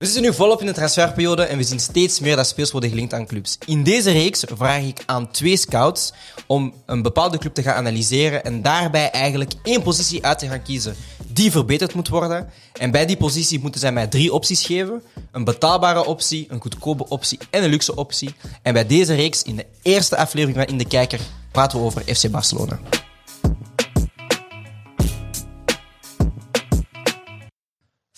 We 0.00 0.06
zitten 0.06 0.24
nu 0.24 0.34
volop 0.34 0.60
in 0.60 0.66
de 0.66 0.72
transferperiode 0.72 1.42
en 1.42 1.56
we 1.56 1.62
zien 1.62 1.80
steeds 1.80 2.20
meer 2.20 2.36
dat 2.36 2.46
spelers 2.46 2.70
worden 2.70 2.90
gelinkt 2.90 3.14
aan 3.14 3.26
clubs. 3.26 3.58
In 3.66 3.82
deze 3.82 4.10
reeks 4.10 4.44
vraag 4.54 4.82
ik 4.82 5.02
aan 5.06 5.30
twee 5.30 5.56
scouts 5.56 6.12
om 6.46 6.74
een 6.86 7.02
bepaalde 7.02 7.38
club 7.38 7.54
te 7.54 7.62
gaan 7.62 7.74
analyseren 7.74 8.44
en 8.44 8.62
daarbij 8.62 9.10
eigenlijk 9.10 9.52
één 9.62 9.82
positie 9.82 10.24
uit 10.24 10.38
te 10.38 10.48
gaan 10.48 10.62
kiezen 10.62 10.94
die 11.26 11.50
verbeterd 11.50 11.94
moet 11.94 12.08
worden. 12.08 12.50
En 12.72 12.90
bij 12.90 13.06
die 13.06 13.16
positie 13.16 13.60
moeten 13.60 13.80
zij 13.80 13.92
mij 13.92 14.06
drie 14.06 14.32
opties 14.32 14.66
geven. 14.66 15.02
Een 15.32 15.44
betaalbare 15.44 16.04
optie, 16.04 16.46
een 16.48 16.60
goedkope 16.60 17.08
optie 17.08 17.38
en 17.50 17.64
een 17.64 17.70
luxe 17.70 17.96
optie. 17.96 18.34
En 18.62 18.72
bij 18.72 18.86
deze 18.86 19.14
reeks, 19.14 19.42
in 19.42 19.56
de 19.56 19.66
eerste 19.82 20.16
aflevering 20.16 20.56
van 20.58 20.66
In 20.66 20.78
de 20.78 20.86
Kijker, 20.86 21.20
praten 21.52 21.78
we 21.78 21.84
over 21.84 22.14
FC 22.14 22.30
Barcelona. 22.30 22.80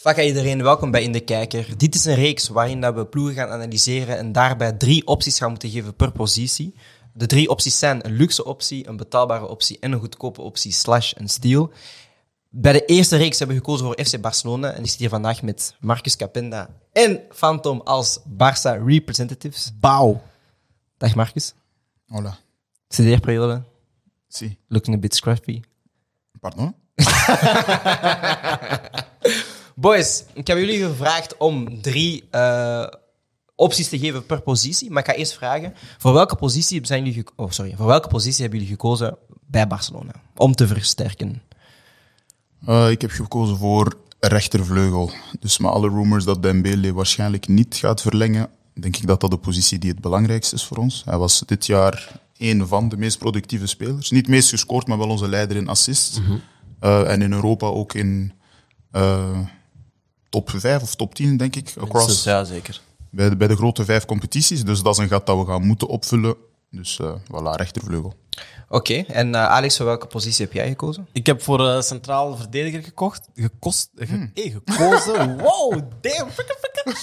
Fuck 0.02 0.18
iedereen, 0.18 0.62
welkom 0.62 0.90
bij 0.90 1.02
In 1.02 1.12
de 1.12 1.20
Kijker. 1.20 1.76
Dit 1.76 1.94
is 1.94 2.04
een 2.04 2.14
reeks 2.14 2.48
waarin 2.48 2.80
dat 2.80 2.94
we 2.94 3.06
ploegen 3.06 3.34
gaan 3.34 3.48
analyseren 3.48 4.18
en 4.18 4.32
daarbij 4.32 4.72
drie 4.72 5.06
opties 5.06 5.38
gaan 5.38 5.50
moeten 5.50 5.70
geven 5.70 5.94
per 5.94 6.12
positie. 6.12 6.74
De 7.12 7.26
drie 7.26 7.48
opties 7.48 7.78
zijn 7.78 8.06
een 8.06 8.12
luxe 8.12 8.44
optie, 8.44 8.88
een 8.88 8.96
betaalbare 8.96 9.46
optie 9.46 9.78
en 9.80 9.92
een 9.92 9.98
goedkope 9.98 10.40
optie 10.40 10.72
slash 10.72 11.12
een 11.16 11.28
steal. 11.28 11.70
Bij 12.48 12.72
de 12.72 12.84
eerste 12.84 13.16
reeks 13.16 13.38
hebben 13.38 13.56
we 13.56 13.62
gekozen 13.62 13.86
voor 13.86 14.04
FC 14.04 14.20
Barcelona 14.20 14.72
en 14.72 14.82
ik 14.82 14.90
zit 14.90 14.98
hier 14.98 15.08
vandaag 15.08 15.42
met 15.42 15.76
Marcus 15.80 16.16
Capenda 16.16 16.68
en 16.92 17.20
Phantom 17.28 17.80
als 17.80 18.18
Barça 18.18 18.84
representatives. 18.84 19.72
Bauw. 19.80 20.22
Dag 20.96 21.14
Marcus. 21.14 21.54
Hola. 22.06 22.38
Studeerperiode, 22.88 23.62
Si. 24.28 24.58
looking 24.68 24.96
a 24.96 24.98
bit 24.98 25.14
scruffy. 25.14 25.60
Pardon? 26.40 26.74
Boys, 29.82 30.24
ik 30.32 30.46
heb 30.46 30.58
jullie 30.58 30.86
gevraagd 30.86 31.36
om 31.36 31.80
drie 31.80 32.24
eh, 32.30 32.86
opties 33.54 33.88
te 33.88 33.98
geven 33.98 34.26
per 34.26 34.40
positie. 34.40 34.90
Maar 34.90 35.02
ik 35.02 35.08
ga 35.08 35.14
eerst 35.14 35.34
vragen, 35.34 35.74
voor 35.98 36.12
welke 36.12 36.36
positie, 36.36 36.86
zijn 36.86 37.04
jullie 37.04 37.24
oh, 37.36 37.50
sorry, 37.50 37.74
voor 37.76 37.86
welke 37.86 38.08
positie 38.08 38.40
hebben 38.40 38.58
jullie 38.58 38.74
gekozen 38.74 39.16
bij 39.46 39.66
Barcelona? 39.66 40.12
Om 40.36 40.54
te 40.54 40.66
versterken. 40.66 41.42
Eh, 42.66 42.90
ik 42.90 43.00
heb 43.00 43.10
gekozen 43.10 43.56
voor 43.56 43.98
rechtervleugel. 44.20 45.10
Dus 45.40 45.58
met 45.58 45.70
alle 45.70 45.88
rumors 45.88 46.24
dat 46.24 46.42
Dembele 46.42 46.92
waarschijnlijk 46.92 47.48
niet 47.48 47.74
gaat 47.74 48.00
verlengen, 48.00 48.50
denk 48.74 48.96
ik 48.96 49.06
dat 49.06 49.20
dat 49.20 49.30
de 49.30 49.38
positie 49.38 49.78
die 49.78 49.90
het 49.90 50.00
belangrijkste 50.00 50.54
is 50.54 50.64
voor 50.64 50.76
ons. 50.76 51.02
Hij 51.04 51.18
was 51.18 51.42
dit 51.46 51.66
jaar 51.66 52.20
een 52.36 52.66
van 52.66 52.88
de 52.88 52.96
meest 52.96 53.18
productieve 53.18 53.66
spelers. 53.66 54.10
Niet 54.10 54.28
meest 54.28 54.48
gescoord, 54.48 54.86
maar 54.86 54.98
wel 54.98 55.08
onze 55.08 55.28
leider 55.28 55.56
in 55.56 55.68
assists. 55.68 56.20
Eh, 56.80 57.10
en 57.10 57.22
in 57.22 57.32
Europa 57.32 57.66
ook 57.66 57.94
in 57.94 58.32
eh, 58.90 59.38
top 60.32 60.50
5 60.50 60.82
of 60.82 60.94
top 60.94 61.14
10, 61.14 61.36
denk 61.36 61.56
ik. 61.56 61.72
Across, 61.80 62.24
Ja, 62.24 62.44
zeker. 62.44 62.80
bij, 63.10 63.28
de, 63.28 63.36
bij 63.36 63.48
de 63.48 63.56
grote 63.56 63.84
vijf 63.84 64.04
competities. 64.04 64.64
Dus 64.64 64.82
dat 64.82 64.92
is 64.98 65.02
een 65.02 65.08
gat 65.08 65.26
dat 65.26 65.38
we 65.38 65.44
gaan 65.46 65.66
moeten 65.66 65.88
opvullen. 65.88 66.34
Dus 66.70 66.98
eh 67.00 67.12
voilà, 67.24 67.50
rechtervleugel. 67.56 68.14
Oké, 68.68 68.94
en 68.94 69.34
eh, 69.34 69.46
Alex, 69.46 69.76
voor 69.76 69.86
welke 69.86 70.06
positie 70.06 70.44
heb 70.44 70.54
jij 70.54 70.68
gekozen? 70.68 71.06
Ik 71.12 71.26
heb 71.26 71.42
voor 71.42 71.60
uh, 71.60 71.80
centraal 71.80 72.36
verdediger 72.36 72.82
gekocht, 72.82 73.28
gekost, 73.34 73.90
ge- 73.96 74.30
eh, 74.34 74.52
gekozen. 74.52 75.36
wow, 75.44 75.72
damn, 76.00 76.30
fikke, 76.30 76.56
fikke. 76.60 76.96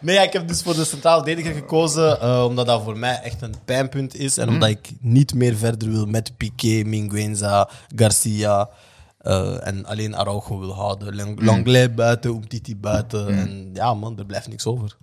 nee, 0.00 0.14
ja, 0.14 0.22
ik 0.22 0.32
heb 0.32 0.48
dus 0.48 0.62
voor 0.62 0.74
de 0.74 0.84
centraal 0.84 1.16
verdediger 1.16 1.54
gekozen, 1.54 2.20
eh, 2.20 2.44
omdat 2.48 2.66
dat 2.66 2.82
voor 2.82 2.98
mij 2.98 3.20
echt 3.22 3.42
een 3.42 3.54
pijnpunt 3.64 4.14
is. 4.14 4.36
En 4.38 4.48
omdat 4.48 4.68
ik 4.68 4.90
niet 5.00 5.34
meer 5.34 5.56
verder 5.56 5.90
wil 5.90 6.06
met 6.06 6.36
Piqué, 6.36 6.82
Minguenza, 6.84 7.68
Garcia. 7.96 8.68
Eh, 9.22 9.66
en 9.66 9.86
alleen 9.86 10.16
Araujo 10.16 10.58
wil 10.58 10.74
houden. 10.74 11.14
Lang- 11.14 11.40
Langley 11.42 11.94
buiten, 11.94 12.30
Umtiti 12.30 12.76
buiten. 12.76 13.28
En 13.28 13.70
ja, 13.74 13.94
man, 13.94 14.18
er 14.18 14.26
blijft 14.26 14.48
niks 14.48 14.66
over. 14.66 14.96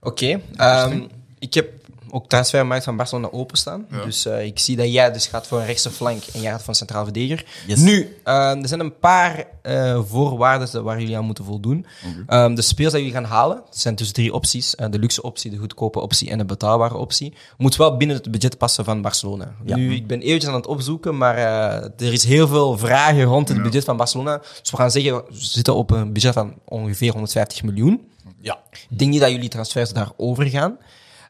Oké, 0.00 0.40
ehm, 0.56 1.06
ik 1.38 1.54
heb 1.54 1.81
ook 2.14 2.28
transfermarkt 2.28 2.84
van 2.84 2.96
Barcelona 2.96 3.28
openstaan. 3.30 3.86
Dus 4.04 4.26
eh, 4.26 4.44
ik 4.44 4.58
zie 4.58 4.76
dat 4.76 4.92
jij 4.92 5.12
dus 5.12 5.26
gaat 5.26 5.46
voor 5.46 5.58
een 5.58 5.66
rechtse 5.66 5.90
flank 5.90 6.22
en 6.32 6.40
jij 6.40 6.50
gaat 6.50 6.60
voor 6.60 6.68
een 6.68 6.74
centraal 6.74 7.04
verdediger. 7.04 7.44
Yes. 7.66 7.78
Nu, 7.78 8.16
eh, 8.24 8.62
er 8.62 8.68
zijn 8.68 8.80
een 8.80 8.98
paar 8.98 9.44
eh, 9.62 10.00
voorwaarden 10.04 10.84
waar 10.84 11.00
jullie 11.00 11.16
aan 11.16 11.24
moeten 11.24 11.44
voldoen. 11.44 11.86
Ehm, 12.26 12.54
de 12.54 12.62
speels 12.62 12.92
die 12.92 13.00
jullie 13.00 13.16
gaan 13.16 13.30
halen, 13.30 13.56
het 13.56 13.78
zijn 13.78 13.94
dus 13.94 14.12
drie 14.12 14.34
opties. 14.34 14.70
De 14.90 14.98
luxe 14.98 15.22
optie, 15.22 15.50
de 15.50 15.56
goedkope 15.56 16.00
optie 16.00 16.30
en 16.30 16.38
de 16.38 16.44
betaalbare 16.44 16.96
optie. 16.96 17.34
Moet 17.56 17.76
wel 17.76 17.96
binnen 17.96 18.16
het 18.16 18.30
budget 18.30 18.58
passen 18.58 18.84
van 18.84 19.02
Barcelona. 19.02 19.54
Ja. 19.64 19.76
Nu, 19.76 19.94
ik 19.94 20.06
ben 20.06 20.20
eventjes 20.20 20.50
aan 20.50 20.56
het 20.56 20.66
opzoeken, 20.66 21.16
maar 21.16 21.36
eh, 21.36 22.06
er 22.06 22.12
is 22.12 22.24
heel 22.24 22.48
veel 22.48 22.78
vragen 22.78 23.22
rond 23.22 23.48
het 23.48 23.62
budget 23.62 23.84
van 23.84 23.96
Barcelona. 23.96 24.38
Dus 24.60 24.70
we 24.70 24.76
gaan 24.76 24.90
zeggen, 24.90 25.14
we 25.14 25.22
zitten 25.30 25.74
op 25.74 25.90
een 25.90 26.12
budget 26.12 26.32
van 26.32 26.54
ongeveer 26.64 27.12
150 27.12 27.62
miljoen. 27.62 28.00
Ja. 28.40 28.58
Ik 28.90 28.98
denk 28.98 29.10
niet 29.10 29.20
dat 29.20 29.30
jullie 29.30 29.48
transfers 29.48 29.92
daarover 29.92 30.46
gaan. 30.46 30.78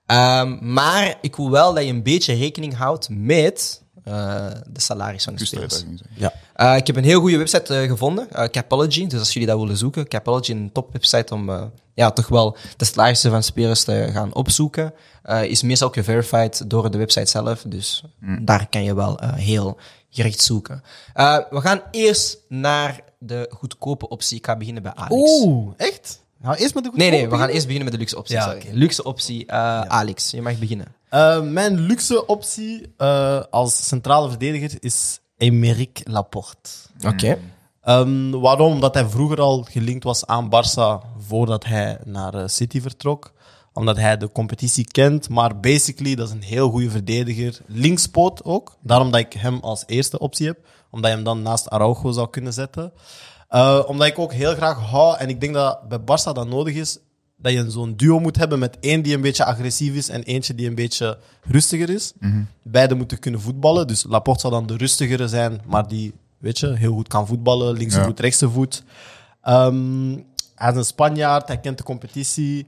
Ehm, 0.06 0.72
maar 0.72 1.18
ik 1.20 1.36
wil 1.36 1.50
wel 1.50 1.74
dat 1.74 1.84
je 1.84 1.90
een 1.90 2.02
beetje 2.02 2.34
rekening 2.34 2.74
houdt 2.76 3.08
met 3.10 3.82
eh, 4.04 4.46
de 4.70 4.80
salaris 4.80 5.24
van 5.24 5.34
de 5.34 5.44
spelers. 5.46 5.84
Ja. 6.14 6.32
Eh, 6.54 6.76
ik 6.76 6.86
heb 6.86 6.96
een 6.96 7.04
heel 7.04 7.20
goede 7.20 7.36
website 7.36 7.74
eh, 7.74 7.88
gevonden, 7.88 8.28
Capology. 8.50 9.06
Dus 9.06 9.18
als 9.18 9.32
jullie 9.32 9.48
dat 9.48 9.58
willen 9.58 9.76
zoeken, 9.76 10.08
Capology, 10.08 10.50
een 10.50 10.72
topwebsite 10.72 11.34
om 11.34 11.50
eh, 11.50 11.62
ja, 11.94 12.10
toch 12.10 12.28
wel 12.28 12.56
de 12.76 12.84
salarissen 12.84 13.30
van 13.30 13.42
spelers 13.42 13.84
te 13.84 14.08
gaan 14.12 14.34
opzoeken. 14.34 14.94
Eh, 15.22 15.44
is 15.44 15.62
meestal 15.62 15.88
ook 15.88 15.94
geverified 15.94 16.70
door 16.70 16.90
de 16.90 16.98
website 16.98 17.30
zelf. 17.30 17.62
Dus 17.66 18.04
daar 18.40 18.68
kan 18.68 18.84
je 18.84 18.94
wel 18.94 19.18
heel 19.34 19.76
gericht 20.10 20.42
zoeken. 20.42 20.82
Eh, 21.14 21.38
we 21.50 21.60
gaan 21.60 21.82
eerst 21.90 22.38
naar 22.48 23.00
de 23.18 23.50
goedkope 23.50 24.08
optie. 24.08 24.36
Ik 24.36 24.46
ga 24.46 24.56
beginnen 24.56 24.82
bij 24.82 24.94
Alex. 24.94 25.14
Oeh, 25.14 25.74
echt? 25.76 26.21
Nou, 26.42 26.56
eerst 26.56 26.74
met 26.74 26.84
de 26.84 26.90
Nee, 26.94 27.10
nee, 27.10 27.10
we 27.10 27.18
goedkope 27.18 27.42
gaan 27.42 27.52
eerst 27.52 27.66
beginnen 27.66 27.84
met 27.84 27.92
de 27.92 27.98
luxe 27.98 28.16
optie. 28.16 28.34
Ja, 28.34 28.42
sorry. 28.42 28.58
oké. 28.58 28.68
Luxe 28.72 29.04
optie, 29.04 29.46
eh, 29.46 29.80
Alex, 29.80 30.30
je 30.30 30.42
mag 30.42 30.58
beginnen. 30.58 30.86
Uh, 31.10 31.42
mijn 31.42 31.80
luxe 31.80 32.26
optie 32.26 32.94
uh, 32.98 33.40
als 33.50 33.86
centrale 33.86 34.28
verdediger 34.28 34.76
is 34.80 35.20
Emerick 35.36 36.00
Laporte. 36.04 36.70
Oké. 37.06 37.38
Um, 37.84 38.30
waarom? 38.30 38.72
Omdat 38.72 38.94
hij 38.94 39.06
vroeger 39.06 39.40
al 39.40 39.66
gelinkt 39.70 40.04
was 40.04 40.26
aan 40.26 40.50
Barça 40.50 41.06
voordat 41.18 41.64
hij 41.64 41.98
naar 42.04 42.34
uh, 42.34 42.42
City 42.46 42.80
vertrok. 42.80 43.32
Omdat 43.72 43.96
hij 43.96 44.16
de 44.16 44.32
competitie 44.32 44.84
kent. 44.84 45.28
Maar 45.28 45.60
basically, 45.60 46.14
dat 46.14 46.28
is 46.28 46.34
een 46.34 46.42
heel 46.42 46.70
goede 46.70 46.90
verdediger. 46.90 47.60
Linkspoot 47.66 48.44
ook. 48.44 48.76
Daarom 48.80 49.10
dat 49.10 49.20
ik 49.20 49.32
hem 49.32 49.58
als 49.60 49.84
eerste 49.86 50.18
optie 50.18 50.46
heb. 50.46 50.58
Omdat 50.90 51.10
je 51.10 51.16
hem 51.16 51.24
dan 51.24 51.42
naast 51.42 51.70
Araujo 51.70 52.12
zou 52.12 52.30
kunnen 52.30 52.52
zetten. 52.52 52.92
Uh, 53.54 53.82
omdat 53.86 54.06
ik 54.06 54.18
ook 54.18 54.32
heel 54.32 54.54
graag 54.54 54.78
hou, 54.78 55.16
en 55.18 55.28
ik 55.28 55.40
denk 55.40 55.54
dat 55.54 55.88
bij 55.88 55.98
Barça 55.98 56.32
dat 56.32 56.46
nodig 56.48 56.74
is, 56.74 56.98
dat 57.36 57.52
je 57.52 57.70
zo'n 57.70 57.96
duo 57.96 58.18
moet 58.20 58.36
hebben 58.36 58.58
met 58.58 58.76
één 58.80 59.02
die 59.02 59.14
een 59.14 59.20
beetje 59.20 59.44
agressief 59.44 59.94
is 59.94 60.08
en 60.08 60.22
eentje 60.22 60.54
die 60.54 60.68
een 60.68 60.74
beetje 60.74 61.18
rustiger 61.42 61.90
is. 61.90 62.12
Beide 62.62 62.94
moeten 62.94 63.18
kunnen 63.18 63.40
voetballen. 63.40 63.86
Dus 63.86 64.04
Laporte 64.08 64.40
zal 64.40 64.50
dan 64.50 64.66
de 64.66 64.76
rustigere 64.76 65.28
zijn, 65.28 65.60
maar 65.66 65.88
die, 65.88 66.12
weet 66.38 66.58
je, 66.58 66.72
heel 66.76 66.92
goed 66.92 67.08
kan 67.08 67.26
voetballen. 67.26 67.76
Linkse 67.76 67.98
Ja. 67.98 68.04
voet, 68.04 68.20
rechtse 68.20 68.50
voet. 68.50 68.82
Um, 69.48 70.24
hij 70.54 70.70
is 70.70 70.76
een 70.76 70.84
Spanjaard, 70.84 71.48
hij 71.48 71.58
kent 71.60 71.78
de 71.78 71.84
competitie. 71.84 72.66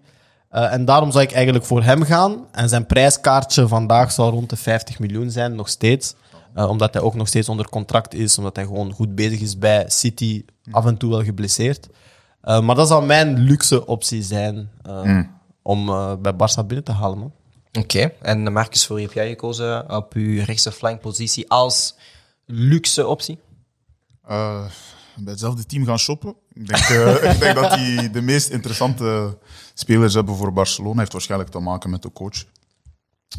Uh, 0.52 0.72
en 0.72 0.84
daarom 0.84 1.10
zou 1.12 1.24
ik 1.24 1.32
eigenlijk 1.32 1.64
voor 1.64 1.82
hem 1.82 2.02
gaan. 2.02 2.46
En 2.52 2.68
zijn 2.68 2.86
prijskaartje 2.86 3.68
vandaag 3.68 4.12
zou 4.12 4.30
rond 4.32 4.50
de 4.50 4.56
50 4.56 4.98
miljoen 4.98 5.30
zijn, 5.30 5.54
nog 5.54 5.68
steeds. 5.68 6.14
Uh, 6.54 6.68
omdat 6.68 6.94
hij 6.94 7.02
ook 7.02 7.14
nog 7.14 7.28
steeds 7.28 7.48
onder 7.48 7.68
contract 7.68 8.14
is, 8.14 8.38
omdat 8.38 8.56
hij 8.56 8.64
gewoon 8.64 8.92
goed 8.92 9.14
bezig 9.14 9.40
is 9.40 9.58
bij 9.58 9.84
City, 9.88 10.44
af 10.70 10.86
en 10.86 10.96
toe 10.96 11.10
wel 11.10 11.24
geblesseerd. 11.24 11.88
Uh, 12.44 12.60
maar 12.60 12.76
dat 12.76 12.88
zou 12.88 13.06
mijn 13.06 13.38
luxe 13.38 13.86
optie 13.86 14.22
zijn 14.22 14.70
uh, 14.88 15.20
om 15.62 15.88
uh, 15.88 16.14
bij 16.14 16.32
Barça 16.32 16.66
binnen 16.66 16.84
te 16.84 16.92
halen. 16.92 17.18
Man. 17.18 17.32
Oké, 17.72 18.12
en 18.22 18.52
Marcus, 18.52 18.86
voor 18.86 18.96
wie 18.96 19.04
heb 19.04 19.14
jij 19.14 19.28
gekozen 19.28 19.96
op 19.96 20.12
uw 20.12 20.44
rechtse 20.44 20.72
flankpositie 20.72 21.50
als 21.50 21.94
luxe 22.46 23.06
optie? 23.06 23.38
Uh, 24.28 24.64
bij 25.16 25.32
hetzelfde 25.32 25.66
team 25.66 25.84
gaan 25.84 25.98
shoppen. 25.98 26.34
Ik 26.52 26.68
denk, 26.68 26.88
uh, 26.88 27.24
ik 27.32 27.40
denk 27.40 27.54
dat 27.54 27.74
die 27.74 28.10
de 28.10 28.20
meest 28.20 28.48
interessante 28.48 29.38
spelers 29.74 30.14
hebben 30.14 30.36
voor 30.36 30.52
Barcelona. 30.52 30.98
Heeft 30.98 31.12
waarschijnlijk 31.12 31.50
te 31.50 31.58
maken 31.58 31.90
met 31.90 32.02
de 32.02 32.12
coach. 32.12 32.44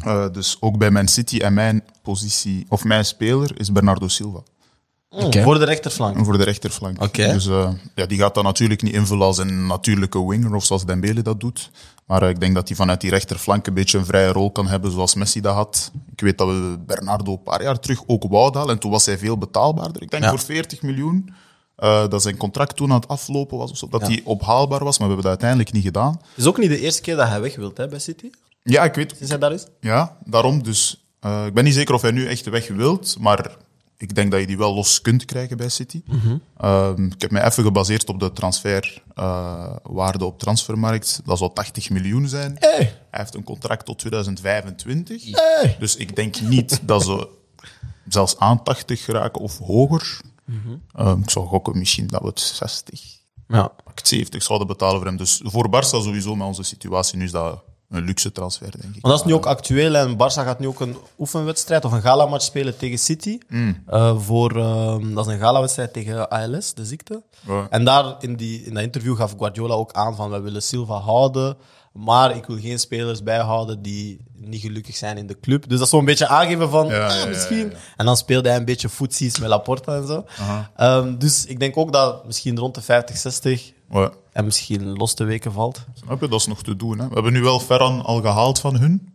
Uh, 0.04 0.26
dus 0.32 0.56
ook 0.60 0.78
bij 0.78 0.90
Man 0.90 1.08
City 1.08 1.38
en 1.38 1.54
mijn 1.54 1.84
positie, 2.02 2.66
of 2.68 2.84
mijn 2.84 3.04
speler, 3.04 3.60
is 3.60 3.72
Bernardo 3.72 4.08
Silva. 4.08 4.42
Okay. 5.08 5.42
Voor 5.42 5.58
de 5.58 5.64
rechterflank? 5.64 6.16
En 6.16 6.24
voor 6.24 6.38
de 6.38 6.44
rechterflank. 6.44 7.02
Okay. 7.02 7.32
Dus 7.32 7.46
uh, 7.46 7.70
ja, 7.94 8.06
die 8.06 8.18
gaat 8.18 8.34
dat 8.34 8.44
natuurlijk 8.44 8.82
niet 8.82 8.94
invullen 8.94 9.26
als 9.26 9.38
een 9.38 9.66
natuurlijke 9.66 10.26
winger, 10.26 10.54
of 10.54 10.64
zoals 10.64 10.84
Dembele 10.84 11.22
dat 11.22 11.40
doet. 11.40 11.70
Maar 12.06 12.22
uh, 12.22 12.28
ik 12.28 12.40
denk 12.40 12.54
dat 12.54 12.68
hij 12.68 12.76
vanuit 12.76 13.00
die 13.00 13.10
rechterflank 13.10 13.66
een 13.66 13.74
beetje 13.74 13.98
een 13.98 14.04
vrije 14.04 14.32
rol 14.32 14.50
kan 14.50 14.66
hebben, 14.66 14.90
zoals 14.90 15.14
Messi 15.14 15.40
dat 15.40 15.54
had. 15.54 15.90
Ik 16.12 16.20
weet 16.20 16.38
dat 16.38 16.48
we 16.48 16.78
Bernardo 16.86 17.32
een 17.32 17.42
paar 17.42 17.62
jaar 17.62 17.80
terug 17.80 18.02
ook 18.06 18.24
wouden 18.28 18.58
halen, 18.60 18.74
en 18.74 18.80
toen 18.80 18.90
was 18.90 19.06
hij 19.06 19.18
veel 19.18 19.38
betaalbaarder. 19.38 20.02
Ik 20.02 20.10
denk 20.10 20.22
ja. 20.22 20.30
voor 20.30 20.38
40 20.38 20.82
miljoen. 20.82 21.34
Uh, 21.78 22.08
dat 22.08 22.22
zijn 22.22 22.36
contract 22.36 22.76
toen 22.76 22.90
aan 22.90 23.00
het 23.00 23.08
aflopen 23.08 23.58
was, 23.58 23.70
of 23.70 23.76
zo, 23.76 23.88
dat 23.88 24.00
ja. 24.00 24.06
hij 24.06 24.20
ophaalbaar 24.24 24.84
was, 24.84 24.98
maar 24.98 25.08
we 25.08 25.14
hebben 25.14 25.30
dat 25.30 25.40
uiteindelijk 25.42 25.72
niet 25.72 25.84
gedaan. 25.84 26.12
Het 26.12 26.36
is 26.36 26.46
ook 26.46 26.58
niet 26.58 26.68
de 26.68 26.80
eerste 26.80 27.02
keer 27.02 27.16
dat 27.16 27.28
hij 27.28 27.40
weg 27.40 27.56
wilt 27.56 27.76
hè, 27.76 27.88
bij 27.88 27.98
City? 27.98 28.30
Ja, 28.68 28.84
ik 28.84 28.94
weet. 28.94 29.14
Sinds 29.16 29.28
hij 29.30 29.38
daar 29.38 29.52
is? 29.52 29.66
Ja, 29.80 30.16
daarom. 30.24 30.62
Dus 30.62 31.06
uh, 31.24 31.46
ik 31.46 31.54
ben 31.54 31.64
niet 31.64 31.74
zeker 31.74 31.94
of 31.94 32.02
hij 32.02 32.10
nu 32.10 32.26
echt 32.26 32.44
weg 32.48 32.68
wilt, 32.68 33.16
maar 33.18 33.56
ik 33.96 34.14
denk 34.14 34.30
dat 34.30 34.40
je 34.40 34.46
die 34.46 34.58
wel 34.58 34.74
los 34.74 35.00
kunt 35.00 35.24
krijgen 35.24 35.56
bij 35.56 35.68
City. 35.68 36.02
Ehm, 36.56 37.04
ik 37.04 37.20
heb 37.20 37.30
mij 37.30 37.44
even 37.44 37.62
gebaseerd 37.64 38.08
op 38.08 38.20
de 38.20 38.32
transferwaarde 38.32 40.24
op 40.24 40.38
transfermarkt. 40.38 41.20
Dat 41.24 41.38
zal 41.38 41.52
80 41.52 41.90
miljoen 41.90 42.28
zijn. 42.28 42.56
Hey. 42.58 42.76
Hij 43.10 43.20
heeft 43.20 43.34
een 43.34 43.44
contract 43.44 43.84
tot 43.84 43.98
2025. 43.98 45.24
Hey. 45.30 45.76
Dus 45.78 45.96
ik 45.96 46.16
denk 46.16 46.40
niet 46.40 46.80
dat 46.82 47.02
ze 47.04 47.28
zelfs 48.08 48.38
aan 48.38 48.62
80 48.62 49.04
geraken 49.04 49.40
of 49.40 49.58
hoger. 49.58 50.20
Ehm, 50.94 51.20
ik 51.20 51.30
zou 51.30 51.46
gokken 51.46 51.78
misschien 51.78 52.06
dat 52.06 52.20
we 52.20 52.26
het 52.26 52.40
60, 52.40 53.00
Ja. 53.48 53.68
pak 53.84 53.98
het 53.98 54.08
70 54.08 54.42
zouden 54.42 54.66
betalen 54.68 54.96
voor 54.96 55.06
hem. 55.06 55.16
Dus 55.16 55.40
voor 55.44 55.68
Barça 55.68 55.88
sowieso 55.88 56.36
met 56.36 56.46
onze 56.46 56.62
situatie 56.62 57.18
nu 57.18 57.24
is 57.24 57.30
dat 57.30 57.62
een 57.90 58.04
luxe 58.04 58.32
transfer, 58.32 58.70
denk 58.70 58.94
ik. 58.94 59.02
Want 59.02 59.14
dat 59.14 59.18
is 59.20 59.24
nu 59.24 59.34
ook 59.34 59.46
actueel 59.46 59.94
en 59.94 60.14
Barça 60.14 60.44
gaat 60.44 60.58
nu 60.58 60.66
ook 60.66 60.80
een 60.80 60.96
oefenwedstrijd 61.18 61.84
of 61.84 61.92
een 61.92 62.00
gala-match 62.02 62.44
spelen 62.44 62.76
tegen 62.76 62.98
City. 62.98 63.38
Eh, 63.86 64.18
voor, 64.18 64.56
ehm, 64.56 65.14
dat 65.14 65.26
is 65.26 65.32
een 65.32 65.38
gala-wedstrijd 65.38 65.92
tegen 65.92 66.28
ALS, 66.28 66.74
de 66.74 66.84
ziekte. 66.84 67.22
Ja. 67.46 67.66
En 67.70 67.84
daar 67.84 68.16
in, 68.20 68.36
die, 68.36 68.62
in 68.64 68.74
dat 68.74 68.82
interview 68.82 69.16
gaf 69.16 69.34
Guardiola 69.38 69.74
ook 69.74 69.92
aan 69.92 70.16
van 70.16 70.30
we 70.30 70.40
willen 70.40 70.62
Silva 70.62 70.94
houden, 70.98 71.56
maar 71.92 72.36
ik 72.36 72.46
wil 72.46 72.58
geen 72.58 72.78
spelers 72.78 73.22
bijhouden 73.22 73.82
die 73.82 74.20
niet 74.34 74.60
gelukkig 74.60 74.96
zijn 74.96 75.18
in 75.18 75.26
de 75.26 75.40
club. 75.40 75.62
Dus 75.68 75.78
dat 75.78 75.86
is 75.86 75.92
zo'n 75.92 76.04
beetje 76.04 76.26
aangeven 76.26 76.70
van 76.70 76.86
Ja, 76.86 77.06
ah, 77.20 77.28
misschien. 77.28 77.70
ja. 77.70 77.76
En 77.96 78.06
dan 78.06 78.16
speelde 78.16 78.48
hij 78.48 78.58
een 78.58 78.64
beetje 78.64 78.88
voetsies 78.88 79.38
met 79.38 79.48
Laporta 79.48 79.96
en 79.96 80.06
zo. 80.06 80.24
Ehm, 80.76 81.18
dus 81.18 81.46
ik 81.46 81.58
denk 81.60 81.76
ook 81.76 81.92
dat 81.92 82.26
misschien 82.26 82.58
rond 82.58 82.74
de 82.74 82.82
50, 82.82 83.16
60 83.16 83.72
Ja. 83.90 84.10
en 84.32 84.44
misschien 84.44 84.92
los 84.96 85.14
te 85.14 85.24
weken 85.24 85.52
valt. 85.52 85.84
Snap 85.94 86.20
je? 86.20 86.28
Dat 86.28 86.40
is 86.40 86.46
nog 86.46 86.62
te 86.62 86.76
doen. 86.76 86.98
Hè? 86.98 87.08
We 87.08 87.14
hebben 87.14 87.32
nu 87.32 87.42
wel 87.42 87.60
Ferran 87.60 88.04
al 88.04 88.20
gehaald 88.20 88.58
van 88.58 88.76
hun. 88.76 89.14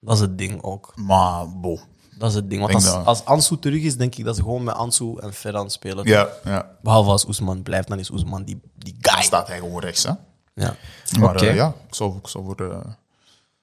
Dat 0.00 0.14
is 0.14 0.20
het 0.20 0.38
ding 0.38 0.62
ook. 0.62 0.92
Maar, 0.96 1.58
bo. 1.60 1.78
Dat 2.18 2.28
is 2.30 2.36
het 2.36 2.50
ding. 2.50 2.60
Want 2.62 2.74
als, 2.74 2.84
dat- 2.84 3.04
als 3.06 3.24
Ansu 3.24 3.58
terug 3.58 3.82
is, 3.82 3.96
denk 3.96 4.14
ik 4.14 4.24
dat 4.24 4.36
ze 4.36 4.42
gewoon 4.42 4.64
met 4.64 4.74
Ansu 4.74 5.16
en 5.18 5.32
Ferran 5.32 5.70
spelen. 5.70 6.06
Ja, 6.06 6.28
ja. 6.44 6.70
Behalve 6.82 7.10
als 7.10 7.26
Oesman 7.26 7.62
blijft, 7.62 7.88
dan 7.88 7.98
is 7.98 8.10
Oesman 8.10 8.44
die, 8.44 8.60
die 8.78 8.96
guy. 9.00 9.14
Dan 9.14 9.22
staat 9.22 9.46
hij 9.48 9.58
gewoon 9.58 9.80
rechts. 9.80 10.02
Hè? 10.04 10.12
Ja. 10.54 10.76
Maar 11.18 11.34
eh, 11.36 11.54
ja, 11.54 11.74
ik 11.88 11.94
zou, 11.94 12.16
ik 12.16 12.26
zou 12.28 12.44
voor 12.44 12.70
eh, 12.70 12.78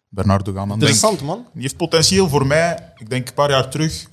Bernardo 0.10 0.54
gaan. 0.54 0.68
Dan 0.68 0.78
Interessant, 0.78 1.14
denk, 1.20 1.30
man. 1.30 1.46
die 1.54 1.62
heeft 1.62 1.78
potentieel 1.78 2.30
voor 2.30 2.46
mij, 2.48 2.94
ik 2.98 3.10
denk 3.10 3.28
een 3.28 3.34
paar 3.34 3.50
jaar 3.50 3.70
terug, 3.70 4.08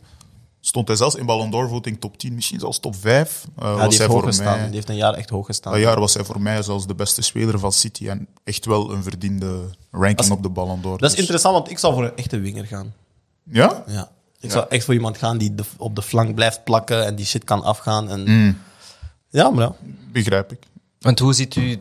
stond 0.66 0.88
hij 0.88 0.96
zelfs 0.96 1.14
in 1.14 1.26
Ballon 1.26 1.50
d'Or 1.50 1.68
voting 1.68 2.00
top 2.00 2.18
10, 2.18 2.34
misschien 2.34 2.58
zelfs 2.60 2.78
top 2.78 2.96
5. 2.96 3.44
Uh, 3.58 3.64
Ja, 3.64 3.70
was 3.70 3.74
die 3.78 3.82
heeft 3.86 3.98
hij 3.98 4.06
voor 4.08 4.22
gestaan. 4.22 4.56
mij, 4.56 4.64
Die 4.66 4.74
heeft 4.74 4.88
een 4.88 4.96
jaar 4.96 5.14
echt 5.14 5.30
hoog 5.30 5.46
gestaan. 5.46 5.72
dat 5.72 5.80
jaar 5.82 6.00
was 6.00 6.14
hij 6.14 6.24
voor 6.24 6.40
mij 6.40 6.62
zelfs 6.62 6.86
de 6.86 6.94
beste 6.94 7.22
speler 7.22 7.58
van 7.58 7.72
City 7.72 8.08
en 8.08 8.26
echt 8.44 8.64
wel 8.64 8.92
een 8.92 9.02
verdiende 9.02 9.60
ranking 9.90 10.30
op 10.30 10.42
de 10.42 10.48
Ballon 10.48 10.80
d'Or. 10.80 10.92
Dat 10.98 11.02
is 11.02 11.10
Dus- 11.10 11.18
interessant, 11.18 11.54
want 11.54 11.70
ik 11.70 11.78
zou 11.78 11.94
voor 11.94 12.04
een 12.04 12.16
echte 12.16 12.38
winger 12.38 12.66
gaan. 12.66 12.94
Ja? 13.42 13.84
Ja. 13.86 14.10
Ik 14.40 14.50
zou 14.50 14.66
echt 14.68 14.84
voor 14.84 14.94
iemand 14.94 15.18
gaan 15.18 15.38
die 15.38 15.54
de- 15.54 15.64
op 15.76 15.94
de 15.96 16.02
flank 16.02 16.34
blijft 16.34 16.64
plakken 16.64 17.04
en 17.06 17.14
die 17.16 17.26
shit 17.26 17.44
kan 17.44 17.62
afgaan. 17.62 18.08
En... 18.10 18.20
Mm. 18.30 18.58
Ja, 19.30 19.50
maar 19.50 19.64
ja. 19.64 19.74
Begrijp 20.12 20.52
ik. 20.52 20.58
Want 21.00 21.18
hoe 21.18 21.32
ziet 21.32 21.56
u 21.56 21.80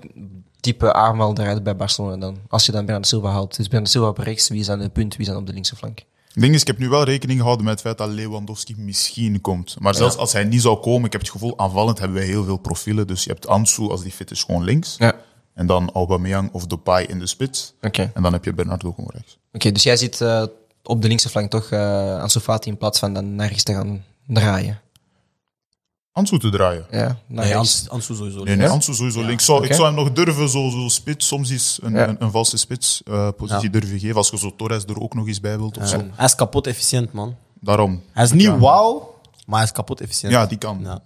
type 0.60 0.94
aanval 0.94 1.38
eruit 1.38 1.64
bij 1.64 1.76
Barcelona 1.76 2.18
dan? 2.18 2.38
Als 2.50 2.66
je 2.66 2.72
dan 2.72 2.82
Bernardo 2.86 3.08
Silva 3.08 3.30
haalt. 3.30 3.56
Dus 3.56 3.66
Bernardo 3.68 3.90
Silva 3.90 4.08
op 4.08 4.18
rechts, 4.18 4.48
wie 4.48 4.60
is 4.60 4.70
aan 4.70 4.80
de 4.80 4.90
punt, 4.90 5.16
wie 5.16 5.26
is 5.26 5.32
aan 5.32 5.38
op 5.40 5.46
de 5.48 5.54
linkse 5.54 5.76
flank? 5.76 6.00
Het 6.36 6.44
ding 6.44 6.56
is, 6.56 6.62
ik 6.62 6.68
heb 6.68 6.78
nu 6.78 6.90
wel 6.90 7.04
rekening 7.04 7.40
gehouden 7.40 7.66
met 7.66 7.74
het 7.74 7.84
feit 7.84 7.98
dat 7.98 8.10
Lewandowski 8.10 8.76
misschien 8.78 9.42
komt. 9.42 9.76
Maar 9.80 9.96
zelfs 9.96 10.18
als 10.18 10.34
hij 10.34 10.44
niet 10.44 10.62
zou 10.62 10.78
komen, 10.78 11.06
ik 11.06 11.12
heb 11.12 11.22
het 11.22 11.30
gevoel, 11.30 11.60
aanvallend 11.60 12.00
hebben 12.00 12.18
wij 12.18 12.28
heel 12.28 12.44
veel 12.44 12.58
profielen. 12.58 13.08
Dus 13.08 13.24
je 13.24 13.30
hebt 13.30 13.48
Ansu, 13.48 13.90
als 13.90 14.02
die 14.02 14.12
fit 14.12 14.32
is, 14.32 14.44
gewoon 14.44 14.64
links. 14.64 14.96
Ja. 14.98 15.16
En 15.54 15.66
dan 15.66 15.92
Aubameyang 15.94 16.52
of 16.52 16.66
Depay 16.66 17.04
in 17.04 17.20
de 17.20 17.28
spits. 17.28 17.74
Oké. 17.82 18.12
En 18.14 18.22
dan 18.22 18.34
heb 18.34 18.46
je 18.46 18.54
Bernardo 18.54 18.92
gewoon 18.92 19.10
rechts. 19.14 19.38
Oké, 19.54 19.72
dus 19.72 19.84
jij 19.84 19.98
ziet 19.98 20.22
eh, 20.22 20.44
op 20.84 21.02
de 21.02 21.08
linkse 21.08 21.30
flank 21.30 21.50
toch 21.50 21.72
eh 21.72 22.22
Ansu 22.22 22.40
Fati 22.40 22.70
in 22.70 22.78
plaats 22.78 23.00
van 23.00 23.14
dan 23.14 23.36
naar 23.36 23.48
rechts 23.48 23.64
te 23.64 23.74
gaan 23.74 24.04
draaien. 24.28 24.82
Ansu 26.16 26.40
te 26.40 26.50
draaien. 26.50 26.86
Ja, 26.92 26.98
naar 27.00 27.18
Nee, 27.28 27.54
rechts. 27.54 27.90
Ansu 27.90 28.16
sowieso. 28.16 28.44
Nee, 28.44 28.56
nee, 28.56 28.68
Ansu 28.68 28.94
sowieso 28.94 29.22
links. 29.22 29.46
Zou. 29.46 29.66
Ik 29.66 29.74
zou 29.74 29.86
hem 29.88 29.96
nog 29.96 30.12
durven, 30.12 30.50
zo, 30.50 30.70
zo 30.70 30.88
spits. 30.88 31.28
Soms 31.28 31.50
is 31.50 31.80
een, 31.82 31.94
Ja. 31.94 32.08
een, 32.08 32.16
een 32.20 32.32
valse 32.32 32.58
spits 32.58 33.02
eh, 33.06 33.30
positie 33.38 33.64
Ja. 33.72 33.80
durven 33.80 34.00
geven. 34.00 34.16
Als 34.16 34.30
je 34.30 34.38
zo 34.38 34.56
Torres 34.56 34.84
er 34.86 35.00
ook 35.00 35.14
nog 35.14 35.28
eens 35.28 35.40
bij 35.40 35.58
wilt 35.58 35.78
of 35.78 35.88
zo. 35.88 36.02
Hij 36.14 36.26
is 36.26 36.36
kapot 36.36 36.68
efficiënt, 36.68 37.12
man. 37.14 37.36
Daarom. 37.60 38.02
Hij 38.12 38.24
is 38.24 38.32
niet 38.32 38.42
Ja. 38.42 38.58
wauw, 38.58 39.16
maar 39.46 39.56
hij 39.58 39.66
is 39.66 39.72
kapot 39.72 40.02
efficiënt. 40.02 40.32
Ja, 40.34 40.46
die 40.46 40.58
kan. 40.58 40.80
Ja. 40.84 41.00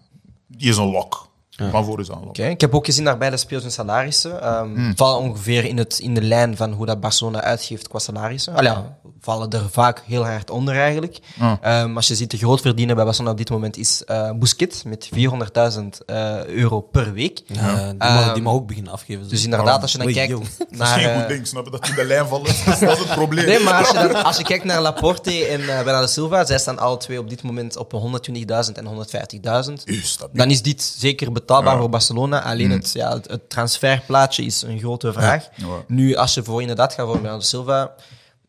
Die 0.48 0.70
is 0.70 0.78
een 0.78 0.92
lock. 0.92 1.29
Van 1.72 1.86
voor 1.86 2.00
is 2.00 2.08
Ik 2.50 2.62
heb 2.62 2.76
ook 2.76 2.86
gezien 2.86 3.04
naar 3.04 3.18
beide 3.18 3.38
spelers 3.38 3.64
hun 3.64 3.74
salarissen. 3.74 4.42
ehm, 4.42 4.92
Vallen 4.96 5.20
ongeveer 5.20 5.66
in, 5.66 5.78
het, 5.78 6.00
in 6.00 6.14
de 6.14 6.22
lijn 6.22 6.58
van 6.58 6.72
hoe 6.74 6.86
dat 6.86 7.00
Barcelona 7.00 7.42
uitgeeft 7.42 7.88
qua 7.88 8.00
salarissen. 8.00 8.54
Allee, 8.56 8.72
ja, 8.72 8.98
vallen 9.22 9.50
er 9.50 9.70
vaak 9.72 10.04
heel 10.06 10.26
hard 10.26 10.50
onder 10.50 10.76
eigenlijk. 10.80 11.20
Ehm, 11.62 11.96
als 11.96 12.08
je 12.08 12.16
ziet, 12.16 12.32
de 12.32 12.38
grootverdiener 12.38 12.96
bij 12.96 13.04
Barcelona 13.04 13.32
op 13.32 13.38
dit 13.38 13.50
moment 13.50 13.78
is 13.78 14.04
eh 14.06 14.32
Busquets 14.36 14.84
met 14.84 15.10
400.000 15.14 16.04
eh, 16.06 16.46
euro 16.46 16.82
per 16.82 17.14
week. 17.14 17.42
Ja, 17.48 17.88
die, 17.88 17.96
mag, 17.98 18.24
die 18.24 18.34
Ehm, 18.34 18.44
mag 18.44 18.54
ook 18.54 18.68
beginnen 18.68 18.92
afgeven. 18.94 19.30
Dus 19.30 19.44
inderdaad, 19.44 19.82
als 19.82 19.92
je 19.92 19.98
dan 19.98 20.08
Oei, 20.08 20.16
kijkt 20.16 20.32
joh. 20.32 20.42
Dat 20.60 20.68
is 20.72 20.78
naar... 20.78 20.88
geen 21.00 21.10
eh, 21.10 21.20
goed 21.20 21.28
ding, 21.28 21.48
snap 21.48 21.66
je? 21.66 21.72
Dat 21.72 21.82
die 21.82 21.90
in 21.92 21.96
de 21.98 22.06
lijn 22.06 22.28
vallen. 22.28 22.46
dat 22.80 22.82
is 22.82 23.00
het 23.00 23.08
probleem. 23.16 23.46
Nee, 23.46 23.60
maar 23.60 23.74
als 23.74 23.88
je, 23.88 23.94
dan, 23.94 24.24
als 24.24 24.38
je 24.38 24.44
kijkt 24.44 24.64
naar 24.64 24.82
Laporte 24.82 25.46
en 25.46 25.60
eh 25.62 25.84
Bernardo 25.84 26.08
Silva, 26.08 26.46
zij 26.46 26.58
staan 26.60 26.80
alle 26.80 26.98
twee 26.98 27.20
op 27.20 27.30
dit 27.30 27.44
moment 27.44 27.78
op 27.78 27.94
120.000 28.40 28.74
en 28.74 28.86
150.000. 28.86 29.84
Juist, 29.84 30.20
dat- 30.20 30.30
Dan 30.34 30.50
is 30.50 30.62
dit 30.62 30.82
zeker 30.98 31.32
betaalbaar 31.50 31.80
voor 31.80 31.90
Barcelona. 31.90 32.44
Alleen 32.44 32.72
het, 32.72 32.92
ja, 32.94 33.14
het, 33.14 33.28
het 33.30 33.50
transferplaatje 33.50 34.44
is 34.44 34.62
een 34.62 34.80
grote 34.80 35.14
vraag. 35.14 35.50
Nu, 35.88 36.16
als 36.16 36.34
je 36.34 36.44
voor 36.44 36.62
inderdaad 36.62 36.94
gaat 36.94 37.06
voor 37.06 37.16
Bernardo 37.22 37.44
Silva, 37.44 37.92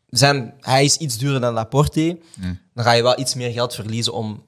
zijn, 0.09 0.53
hij 0.59 0.83
is 0.83 0.97
iets 0.97 1.17
duurder 1.17 1.41
dan 1.41 1.53
Laporte. 1.53 2.19
Dan 2.73 2.83
ga 2.83 2.91
je 2.91 3.03
wel 3.03 3.19
iets 3.19 3.33
meer 3.33 3.51
geld 3.51 3.75
verliezen 3.75 4.13
om 4.13 4.43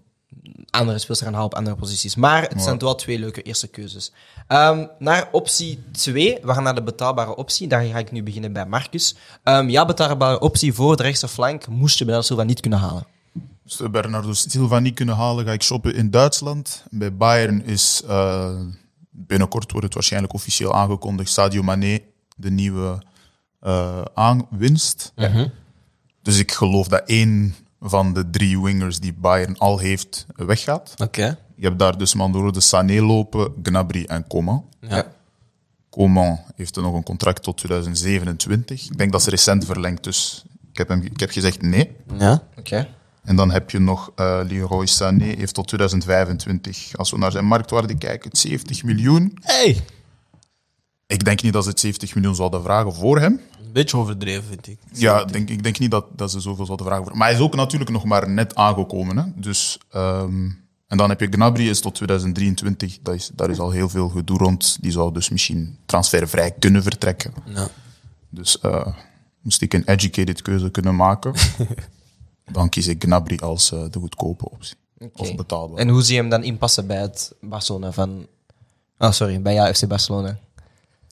andere 0.70 0.98
spelers 0.98 1.20
te 1.20 1.26
gaan 1.26 1.34
halen 1.34 1.52
op 1.52 1.56
andere 1.56 1.76
posities. 1.76 2.16
Maar 2.16 2.42
het 2.42 2.62
zijn 2.62 2.80
wel 2.80 2.96
twee 2.96 3.20
leuke 3.20 3.42
eerste 3.42 3.68
keuzes. 3.68 4.12
Ehm, 4.48 4.86
naar 5.00 5.30
optie 5.32 5.84
2. 5.92 6.38
We 6.42 6.54
gaan 6.54 6.64
naar 6.64 6.76
de 6.76 6.84
betaalbare 6.84 7.36
optie. 7.36 7.68
Daar 7.68 7.84
ga 7.84 7.98
ik 7.98 8.12
nu 8.12 8.24
beginnen 8.24 8.54
bij 8.54 8.66
Marcus. 8.66 9.16
Ehm, 9.44 9.70
ja, 9.70 9.86
betaalbare 9.86 10.40
optie 10.40 10.74
voor 10.74 10.98
de 10.98 11.04
rechtse 11.04 11.28
flank 11.28 11.68
moest 11.68 11.98
je 11.98 12.04
Bernardo 12.06 12.28
Silva 12.28 12.44
niet 12.44 12.60
kunnen 12.60 12.80
halen. 12.80 13.06
Als 13.64 13.78
we 13.78 13.90
Bernardo 13.90 14.34
Silva 14.34 14.80
niet 14.80 14.96
kunnen 14.96 15.16
halen, 15.16 15.46
ga 15.46 15.52
ik 15.52 15.64
shoppen 15.64 15.96
in 15.96 16.10
Duitsland. 16.10 16.84
Bij 16.90 17.16
Bayern 17.16 17.66
is 17.66 18.02
eh, 18.08 18.60
binnenkort 19.10 19.72
wordt 19.72 19.86
het 19.86 19.94
waarschijnlijk 19.94 20.34
officieel 20.34 20.74
aangekondigd. 20.74 21.30
Sadio 21.30 21.62
Mané, 21.62 22.00
de 22.36 22.52
nieuwe 22.52 23.04
eh, 23.60 24.02
aanwinst. 24.14 25.14
Dus 26.22 26.40
ik 26.40 26.52
geloof 26.52 26.88
dat 26.88 27.04
één 27.06 27.56
van 27.80 28.14
de 28.14 28.30
drie 28.30 28.62
wingers 28.62 29.00
die 29.00 29.14
Bayern 29.14 29.58
al 29.58 29.78
heeft 29.78 30.26
weggaat. 30.36 30.94
Oké. 30.98 31.38
Je 31.56 31.66
hebt 31.66 31.80
daar 31.80 31.98
dus 31.98 32.14
Mandoro 32.14 32.52
de 32.52 32.60
Sané 32.60 33.02
lopen, 33.02 33.54
Gnabry 33.64 34.04
en 34.04 34.28
Coman. 34.28 34.66
Ja. 34.80 35.06
Coman 35.90 36.40
heeft 36.56 36.76
er 36.76 36.82
nog 36.82 36.94
een 36.94 37.04
contract 37.04 37.44
tot 37.44 37.58
2027. 37.58 38.86
Ik 38.86 38.98
denk 38.98 39.12
dat 39.12 39.24
ze 39.24 39.30
recent 39.30 39.66
verlengd, 39.66 40.04
dus 40.04 40.44
ik 40.72 40.78
heb, 40.78 40.88
hem, 40.88 41.02
ik 41.02 41.20
heb 41.20 41.30
gezegd 41.30 41.62
nee. 41.62 41.96
Ja. 42.18 42.44
Oké. 42.58 42.88
En 43.24 43.36
dan 43.36 43.52
heb 43.52 43.70
je 43.70 43.80
nog 43.80 44.12
eh 44.16 44.40
Leroy 44.48 44.86
Sané, 44.86 45.24
heeft 45.24 45.54
tot 45.54 45.68
2025, 45.68 46.98
als 46.98 47.12
we 47.12 47.18
naar 47.18 47.32
zijn 47.32 47.46
marktwaarde 47.46 47.98
kijken, 47.98 48.30
70 48.38 48.84
miljoen. 48.84 49.38
Hey. 49.42 49.84
Ik 51.08 51.26
denk 51.26 51.42
niet 51.42 51.54
dat 51.54 51.64
ze 51.64 51.70
het 51.70 51.80
70 51.80 52.16
miljoen 52.16 52.36
zouden 52.36 52.64
vragen 52.64 52.94
voor 52.94 53.20
hem. 53.20 53.40
Een 53.66 53.72
beetje 53.72 53.98
overdreven, 53.98 54.44
vind 54.44 54.68
ik. 54.68 54.78
Ja, 54.92 55.26
denk, 55.26 55.50
ik 55.50 55.64
denk 55.64 55.80
niet 55.80 55.92
dat, 55.92 56.06
dat 56.16 56.32
ze 56.32 56.40
zoveel 56.40 56.66
zouden 56.66 56.86
vragen 56.86 57.04
voor 57.04 57.12
hem. 57.12 57.20
Maar 57.20 57.30
hij 57.30 57.38
is 57.38 57.44
ook 57.44 57.56
natuurlijk 57.56 57.92
nog 57.92 58.06
maar 58.06 58.30
net 58.30 58.56
aangekomen. 58.56 59.18
Hè? 59.18 59.24
Dus, 59.36 59.78
ehm, 59.90 60.50
en 60.88 60.98
dan 60.98 61.10
heb 61.10 61.20
je 61.20 61.28
Gnabry, 61.28 61.70
is 61.70 61.82
tot 61.82 61.96
2023. 61.96 63.00
Dat 63.02 63.16
is, 63.16 63.32
daar 63.34 63.50
is 63.50 63.60
al 63.60 63.72
heel 63.72 63.90
veel 63.90 64.10
gedoe 64.10 64.38
rond. 64.38 64.78
Die 64.82 64.92
zou 64.92 65.14
dus 65.14 65.30
misschien 65.30 65.78
transfervrij 65.86 66.52
kunnen 66.52 66.84
vertrekken. 66.84 67.34
Ja. 67.46 67.68
Dus 68.30 68.60
eh, 68.60 68.88
moest 69.42 69.62
ik 69.62 69.74
een 69.74 69.84
educated 69.86 70.42
keuze 70.42 70.70
kunnen 70.70 70.96
maken, 70.96 71.34
dan 72.52 72.70
kies 72.70 72.88
ik 72.88 73.04
Gnabry 73.04 73.38
als 73.40 73.72
eh, 73.72 73.84
de 73.92 74.00
goedkope 74.00 74.50
optie. 74.50 74.76
Of 75.16 75.36
betaalbaar. 75.36 75.78
En 75.80 75.90
hoe 75.90 76.02
zie 76.02 76.16
je 76.16 76.20
hem 76.22 76.30
dan 76.30 76.44
inpassen 76.44 76.88
bij 76.88 76.98
het 77.02 77.32
Barcelona 77.42 77.92
van... 77.92 78.28
Oh, 78.98 79.12
sorry, 79.12 79.42
bij 79.42 79.54
jou 79.54 79.74
FC 79.74 79.88
Barcelona. 79.88 80.38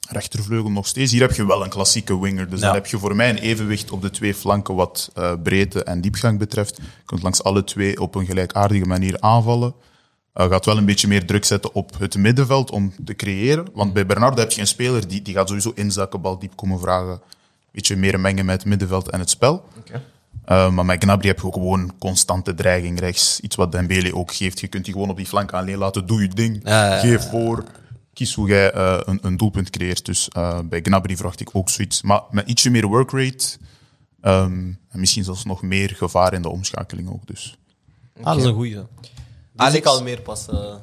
rechtervleugel 0.08 0.70
nog 0.70 0.86
steeds. 0.86 1.12
Hier 1.12 1.20
heb 1.20 1.32
je 1.32 1.46
wel 1.46 1.64
een 1.64 1.70
klassieke 1.70 2.20
winger. 2.20 2.50
Dus 2.50 2.60
Ja. 2.60 2.66
dan 2.66 2.74
heb 2.74 2.86
je 2.86 2.98
voor 2.98 3.16
mij 3.16 3.30
een 3.30 3.38
evenwicht 3.38 3.90
op 3.90 4.02
de 4.02 4.10
twee 4.10 4.34
flanken 4.34 4.74
wat 4.74 5.10
eh, 5.14 5.32
breedte 5.42 5.84
en 5.84 6.00
diepgang 6.00 6.38
betreft. 6.38 6.76
Je 6.76 6.82
kunt 7.04 7.22
langs 7.22 7.42
alle 7.42 7.64
twee 7.64 8.00
op 8.00 8.14
een 8.14 8.26
gelijkaardige 8.26 8.84
manier 8.86 9.20
aanvallen. 9.20 9.74
Eh 10.32 10.48
gaat 10.48 10.64
wel 10.64 10.76
een 10.76 10.84
beetje 10.84 11.08
meer 11.08 11.26
druk 11.26 11.44
zetten 11.44 11.74
op 11.74 11.98
het 11.98 12.16
middenveld 12.16 12.70
om 12.70 12.92
te 13.04 13.14
creëren. 13.14 13.66
Want 13.74 13.92
bij 13.92 14.06
Bernardo 14.06 14.40
heb 14.40 14.50
je 14.52 14.60
een 14.60 14.66
speler 14.66 15.08
die, 15.08 15.22
die 15.22 15.34
gaat 15.34 15.48
sowieso 15.48 15.72
inzakken, 15.74 16.20
bal 16.20 16.38
diep 16.38 16.56
komen 16.56 16.78
vragen. 16.80 17.12
Een 17.12 17.20
beetje 17.72 17.96
meer 17.96 18.20
mengen 18.20 18.44
met 18.44 18.54
het 18.58 18.64
middenveld 18.68 19.10
en 19.10 19.18
het 19.18 19.30
spel. 19.30 19.64
Eh, 20.44 20.70
maar 20.70 20.84
met 20.84 21.02
Gnabry 21.02 21.28
heb 21.28 21.38
je 21.40 21.46
ook 21.46 21.52
gewoon 21.52 21.92
constante 21.98 22.54
dreiging 22.54 23.00
rechts. 23.00 23.40
Iets 23.40 23.56
wat 23.56 23.72
Dembele 23.72 24.14
ook 24.14 24.34
geeft. 24.34 24.60
Je 24.60 24.68
kunt 24.68 24.84
die 24.84 24.92
gewoon 24.92 25.10
op 25.10 25.16
die 25.16 25.26
flank 25.26 25.52
alleen 25.52 25.78
laten. 25.78 26.06
Doe 26.06 26.22
je 26.22 26.28
ding. 26.28 26.60
Ja, 26.64 26.84
ja, 26.86 26.94
ja. 26.94 27.00
Geef 27.00 27.30
voor. 27.30 27.64
Kies 28.12 28.34
hoe 28.34 28.48
jij 28.48 28.72
eh, 28.72 29.00
een, 29.04 29.18
een 29.22 29.36
doelpunt 29.36 29.70
creëert. 29.70 30.04
Dus 30.04 30.28
eh, 30.28 30.58
bij 30.64 30.80
Gnabry 30.82 31.16
verwacht 31.16 31.40
ik 31.40 31.50
ook 31.52 31.68
zoiets. 31.68 32.02
Maar 32.02 32.22
met 32.30 32.48
ietsje 32.48 32.70
meer 32.70 32.86
workrate. 32.86 33.56
ehm, 34.20 34.52
en 34.90 35.00
misschien 35.00 35.24
zelfs 35.24 35.44
nog 35.44 35.62
meer 35.62 35.90
gevaar 35.90 36.32
in 36.32 36.42
de 36.42 36.48
omschakeling 36.48 37.10
ook. 37.10 37.26
Dus. 37.26 37.58
Ah, 38.18 38.24
dat 38.24 38.36
is 38.36 38.44
een 38.44 38.54
goeie. 38.54 38.74
Dus 38.74 38.84
Alex? 39.56 39.76
ik 39.76 39.84
al 39.84 40.02
meer 40.02 40.20
pas 40.20 40.48
eh 40.48 40.74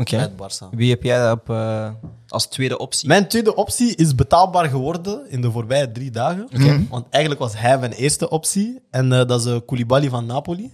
Oké. 0.00 0.16
met 0.16 0.32
Barça. 0.32 0.76
Wie 0.76 0.90
heb 0.90 1.02
jij 1.02 1.30
op, 1.30 1.50
eh, 1.50 1.90
als 2.28 2.46
tweede 2.46 2.78
optie? 2.78 3.08
Mijn 3.08 3.28
tweede 3.28 3.54
optie 3.54 3.94
is 3.94 4.14
betaalbaar 4.14 4.68
geworden 4.68 5.30
in 5.30 5.40
de 5.40 5.50
voorbije 5.50 5.92
drie 5.92 6.10
dagen. 6.10 6.48
Want 6.90 7.06
eigenlijk 7.10 7.42
was 7.42 7.58
hij 7.58 7.78
mijn 7.78 7.92
eerste 7.92 8.30
optie. 8.30 8.80
En 8.90 9.12
eh, 9.12 9.26
dat 9.26 9.40
is 9.40 9.46
uh, 9.46 9.56
Koulibaly 9.66 10.08
van 10.08 10.26
Napoli. 10.26 10.72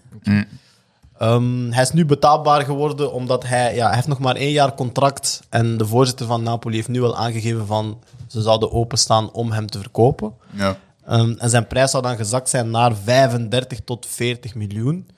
Um, 1.22 1.72
hij 1.72 1.82
is 1.82 1.92
nu 1.92 2.04
betaalbaar 2.04 2.64
geworden 2.64 3.12
omdat 3.12 3.46
hij, 3.46 3.74
ja, 3.74 3.86
hij 3.86 3.94
heeft 3.94 4.06
nog 4.06 4.18
maar 4.18 4.36
één 4.36 4.52
jaar 4.52 4.74
contract. 4.74 5.42
En 5.48 5.76
de 5.76 5.86
voorzitter 5.86 6.26
van 6.26 6.42
Napoli 6.42 6.76
heeft 6.76 6.88
nu 6.88 7.02
al 7.02 7.16
aangegeven 7.16 7.66
van 7.66 7.98
ze 8.26 8.42
zouden 8.42 8.72
openstaan 8.72 9.32
om 9.32 9.52
hem 9.52 9.66
te 9.66 9.78
verkopen. 9.78 10.32
Ja. 10.50 10.76
Um, 11.10 11.36
en 11.38 11.50
zijn 11.50 11.66
prijs 11.66 11.90
zou 11.90 12.02
dan 12.02 12.16
gezakt 12.16 12.48
zijn 12.48 12.70
naar 12.70 12.94
35 12.96 13.80
tot 13.84 14.06
40 14.06 14.54
miljoen. 14.54 15.08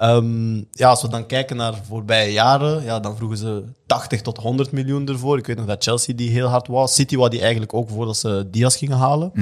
Um, 0.00 0.66
ja, 0.70 0.88
als 0.88 1.02
we 1.02 1.08
dan 1.08 1.26
kijken 1.26 1.56
naar 1.56 1.74
voorbije 1.88 2.32
jaren, 2.32 2.84
ja, 2.84 3.00
dan 3.00 3.16
vroegen 3.16 3.38
ze 3.38 3.64
80 3.86 4.22
tot 4.22 4.38
100 4.38 4.72
miljoen 4.72 5.08
ervoor. 5.08 5.38
Ik 5.38 5.46
weet 5.46 5.56
nog 5.56 5.66
dat 5.66 5.82
Chelsea 5.82 6.14
die 6.14 6.30
heel 6.30 6.46
hard 6.46 6.66
was. 6.66 6.94
City 6.94 7.16
wou 7.16 7.30
die 7.30 7.40
eigenlijk 7.40 7.74
ook 7.74 7.88
voordat 7.88 8.16
ze 8.16 8.48
Diaz 8.50 8.78
gingen 8.78 8.96
halen. 8.96 9.32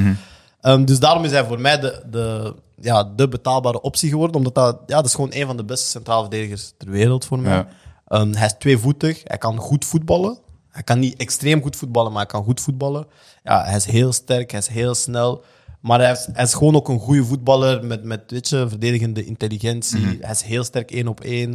Um, 0.63 0.85
dus 0.85 0.99
daarom 0.99 1.25
is 1.25 1.31
hij 1.31 1.45
voor 1.45 1.61
mij 1.61 1.81
de, 1.81 2.03
de, 2.11 2.55
ja, 2.81 3.05
de 3.17 3.29
betaalbare 3.29 3.81
optie 3.81 4.09
geworden. 4.09 4.37
Omdat 4.37 4.55
dat, 4.55 4.79
ja, 4.87 4.97
dat 4.97 5.05
is 5.05 5.15
gewoon 5.15 5.31
een 5.33 5.47
van 5.47 5.57
de 5.57 5.65
beste 5.65 5.87
centrale 5.87 6.21
verdedigers 6.21 6.73
ter 6.79 6.91
wereld 6.91 7.25
voor 7.25 7.39
mij. 7.39 7.67
Ja. 8.09 8.21
Um, 8.21 8.35
hij 8.35 8.47
is 8.47 8.55
tweevoetig, 8.59 9.21
hij 9.25 9.39
kan 9.39 9.59
goed 9.59 9.85
voetballen. 9.85 10.39
Hij 10.71 10.83
kan 10.83 10.99
niet 10.99 11.17
extreem 11.17 11.63
goed 11.63 11.77
voetballen, 11.77 12.13
maar 12.13 12.21
hij 12.21 12.31
kan 12.31 12.45
goed 12.45 12.61
voetballen. 12.61 13.07
Ja, 13.43 13.65
hij 13.65 13.77
is 13.77 13.85
heel 13.85 14.13
sterk, 14.13 14.51
hij 14.51 14.61
is 14.61 14.67
heel 14.67 14.95
snel. 14.95 15.45
Maar 15.85 16.00
hij 16.00 16.12
is, 16.12 16.29
hij 16.33 16.45
is 16.45 16.55
gewoon 16.55 16.76
ook 16.76 16.88
een 16.88 16.99
goede 16.99 17.25
voetballer 17.25 17.85
met, 17.85 18.05
met 18.05 18.23
weet 18.26 18.49
je, 18.49 18.69
verdedigende 18.69 19.25
intelligentie. 19.25 20.19
Hij 20.21 20.31
is 20.31 20.43
heel 20.43 20.64
sterk 20.64 20.91
één 20.91 21.09
op 21.09 21.21
één. 21.21 21.50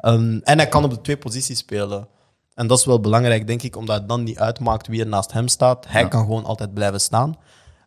Um, 0.00 0.40
en 0.44 0.58
hij 0.58 0.68
kan 0.68 0.84
op 0.84 0.90
de 0.90 1.00
twee 1.00 1.16
posities 1.16 1.58
spelen. 1.58 2.08
En 2.54 2.66
dat 2.66 2.78
is 2.78 2.84
wel 2.84 3.00
belangrijk, 3.00 3.46
denk 3.46 3.62
ik, 3.62 3.76
omdat 3.76 3.98
het 3.98 4.08
dan 4.08 4.22
niet 4.22 4.38
uitmaakt 4.38 4.86
wie 4.86 5.00
er 5.00 5.06
naast 5.06 5.32
hem 5.32 5.48
staat. 5.48 5.84
Hij 5.88 6.02
Ja. 6.02 6.08
kan 6.08 6.20
gewoon 6.20 6.44
altijd 6.44 6.74
blijven 6.74 7.00
staan. 7.00 7.34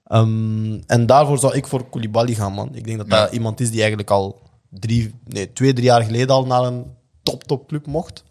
Um, 0.08 0.84
en 0.88 1.06
daarvoor 1.06 1.38
zou 1.40 1.56
ik 1.56 1.68
voor 1.68 1.90
Koulibaly 1.90 2.34
gaan, 2.34 2.54
man. 2.54 2.76
Ik 2.76 2.84
denk 2.86 2.98
dat 2.98 3.08
Ja. 3.08 3.20
dat 3.20 3.32
iemand 3.34 3.60
is 3.60 3.70
die 3.70 3.80
eigenlijk 3.80 4.10
al 4.10 4.42
drie, 4.70 5.14
nee, 5.26 5.54
twee, 5.54 5.74
drie 5.74 5.86
jaar 5.86 6.04
geleden 6.04 6.30
al 6.36 6.46
naar 6.46 6.64
een 6.64 6.86
top-top-club 7.24 7.86
mocht. 7.86 8.24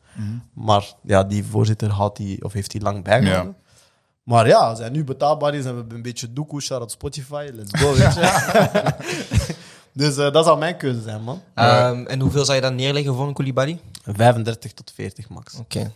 Maar 0.55 0.93
ja, 1.03 1.25
die 1.25 1.45
voorzitter 1.45 1.91
had 1.91 2.17
die, 2.17 2.45
of 2.45 2.53
heeft 2.53 2.73
hij 2.73 2.81
lang 2.81 3.05
bijgehouden. 3.05 3.55
Ja. 3.59 3.67
Maar 4.29 4.47
ja, 4.47 4.59
als 4.59 4.79
hij 4.79 4.89
nu 4.89 5.05
betaalbaar 5.05 5.55
is 5.55 5.65
en 5.65 5.71
we 5.71 5.77
hebben 5.77 5.97
een 5.97 6.03
beetje 6.03 6.33
doekoe, 6.33 6.61
shout 6.63 6.81
out 6.81 6.91
Spotify, 6.91 7.51
let's 7.55 7.81
go, 7.81 7.95
weet 7.95 8.15
je. 8.15 8.95
dus 10.01 10.17
eh, 10.17 10.33
dat 10.33 10.45
zou 10.45 10.59
mijn 10.59 10.77
keuze 10.77 11.01
zijn, 11.01 11.23
man. 11.23 11.43
Ehm, 11.55 12.07
en 12.07 12.21
hoeveel 12.21 12.45
zou 12.45 12.57
je 12.57 12.63
dan 12.63 12.75
neerleggen 12.75 13.15
voor 13.15 13.27
een 13.27 13.35
Koulibaly? 13.35 13.81
35 14.05 14.73
tot 14.73 14.93
40 14.95 15.29
max. 15.29 15.59
Oké. 15.59 15.93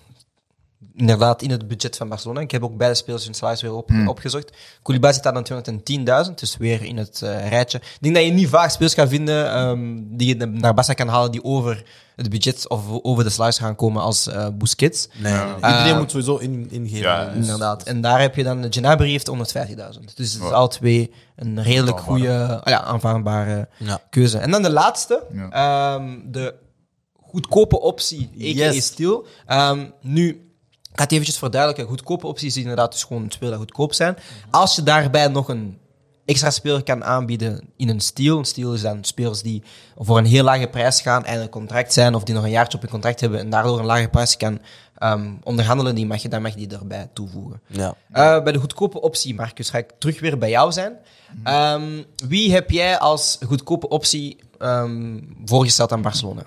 Inderdaad, 0.96 1.42
in 1.42 1.50
het 1.50 1.68
budget 1.68 1.96
van 1.96 2.08
Barcelona. 2.08 2.40
Ik 2.40 2.50
heb 2.50 2.62
ook 2.64 2.76
beide 2.76 2.96
spelers 2.96 3.24
hun 3.24 3.34
salaris 3.34 3.60
weer 3.62 3.74
op, 3.74 3.90
opgezocht. 4.06 4.50
Koulibaly 4.82 5.14
zit 5.14 5.26
aan 5.26 6.26
210.000, 6.28 6.34
dus 6.34 6.56
weer 6.56 6.82
in 6.84 6.96
het 6.96 7.22
eh, 7.22 7.48
rijtje. 7.48 7.78
Ik 7.78 7.98
denk 8.00 8.14
dat 8.14 8.24
je 8.24 8.30
niet 8.30 8.48
vaak 8.48 8.70
spelers 8.70 8.94
gaat 8.94 9.08
vinden 9.08 9.52
ehm, 9.52 9.96
die 10.02 10.28
je 10.38 10.46
naar 10.46 10.74
Barça 10.74 10.94
kan 10.94 11.08
halen 11.08 11.30
die 11.32 11.44
over 11.44 11.84
het 12.16 12.30
budget 12.30 12.68
of 12.68 12.80
over 13.02 13.24
de 13.24 13.30
salaris 13.30 13.58
gaan 13.58 13.76
komen 13.76 14.02
als 14.02 14.26
eh 14.26 14.46
Busquets. 14.54 15.08
Nee, 15.18 15.32
iedereen 15.54 15.92
Eh, 15.92 15.98
moet 15.98 16.10
sowieso 16.10 16.36
in, 16.36 16.66
ingeven. 16.70 16.98
Ja, 17.02 17.24
dus- 17.24 17.34
Inderdaad. 17.36 17.82
En 17.82 18.00
daar 18.00 18.20
heb 18.20 18.34
je 18.36 18.42
dan, 18.44 18.66
Gnabry 18.70 19.10
heeft 19.10 19.26
150.000. 19.26 20.16
Dus 20.16 20.32
het 20.32 20.42
is 20.42 20.50
al 20.50 20.68
twee 20.68 21.12
een 21.36 21.62
redelijk 21.62 22.00
goede, 22.00 22.60
ah 22.62 22.72
ja, 22.72 22.82
aanvaardbare 22.82 23.68
Ja. 23.78 24.00
keuze. 24.10 24.38
En 24.38 24.50
dan 24.50 24.62
de 24.62 24.70
laatste, 24.70 25.22
Ja. 25.32 25.48
ehm, 25.50 26.18
de 26.24 26.54
goedkope 27.22 27.80
optie, 27.80 28.30
a.k.a. 28.34 28.44
Yes. 28.72 28.84
Steel. 28.84 29.26
Ehm, 29.46 29.84
nu, 30.00 30.51
ik 30.92 30.98
ga 30.98 31.04
het 31.04 31.12
eventjes 31.12 31.38
verduidelijken. 31.38 31.88
Goedkope 31.88 32.26
opties 32.26 32.56
is 32.56 32.62
inderdaad 32.62 32.92
dus 32.92 33.04
gewoon 33.04 33.30
dat 33.40 33.54
goedkoop 33.54 33.94
zijn. 33.94 34.16
Als 34.50 34.74
je 34.74 34.82
daarbij 34.82 35.28
nog 35.28 35.48
een 35.48 35.78
extra 36.24 36.50
speler 36.50 36.82
kan 36.82 37.04
aanbieden 37.04 37.68
in 37.76 37.88
een 37.88 38.00
steel. 38.00 38.38
Een 38.38 38.44
steel 38.44 38.74
is 38.74 38.82
dan 38.82 39.04
spelers 39.04 39.42
die 39.42 39.62
voor 39.96 40.18
een 40.18 40.24
heel 40.24 40.44
lage 40.44 40.66
prijs 40.66 41.00
gaan 41.00 41.24
en 41.24 41.40
een 41.40 41.48
contract 41.48 41.92
zijn 41.92 42.14
of 42.14 42.24
die 42.24 42.34
nog 42.34 42.44
een 42.44 42.50
jaartje 42.50 42.76
op 42.78 42.84
een 42.84 42.90
contract 42.90 43.20
hebben 43.20 43.38
en 43.38 43.50
daardoor 43.50 43.78
een 43.78 43.84
lage 43.84 44.08
prijs 44.08 44.36
kan 44.36 44.60
ehm, 44.98 45.30
onderhandelen, 45.42 45.94
die 45.94 46.06
mag 46.06 46.22
je, 46.22 46.28
dan 46.28 46.42
mag 46.42 46.50
je 46.50 46.66
die 46.66 46.78
erbij 46.78 47.08
toevoegen. 47.12 47.60
Ja. 47.66 47.94
Eh, 48.10 48.42
bij 48.42 48.52
de 48.52 48.58
goedkope 48.58 49.00
optie, 49.00 49.34
Marcus, 49.34 49.70
ga 49.70 49.78
ik 49.78 49.90
terug 49.98 50.20
weer 50.20 50.38
bij 50.38 50.50
jou 50.50 50.72
zijn. 50.72 50.96
Ehm, 51.42 52.02
wie 52.28 52.52
heb 52.52 52.70
jij 52.70 52.98
als 52.98 53.38
goedkope 53.46 53.88
optie 53.88 54.38
ehm, 54.58 55.20
voorgesteld 55.44 55.92
aan 55.92 56.02
Barcelona? 56.02 56.42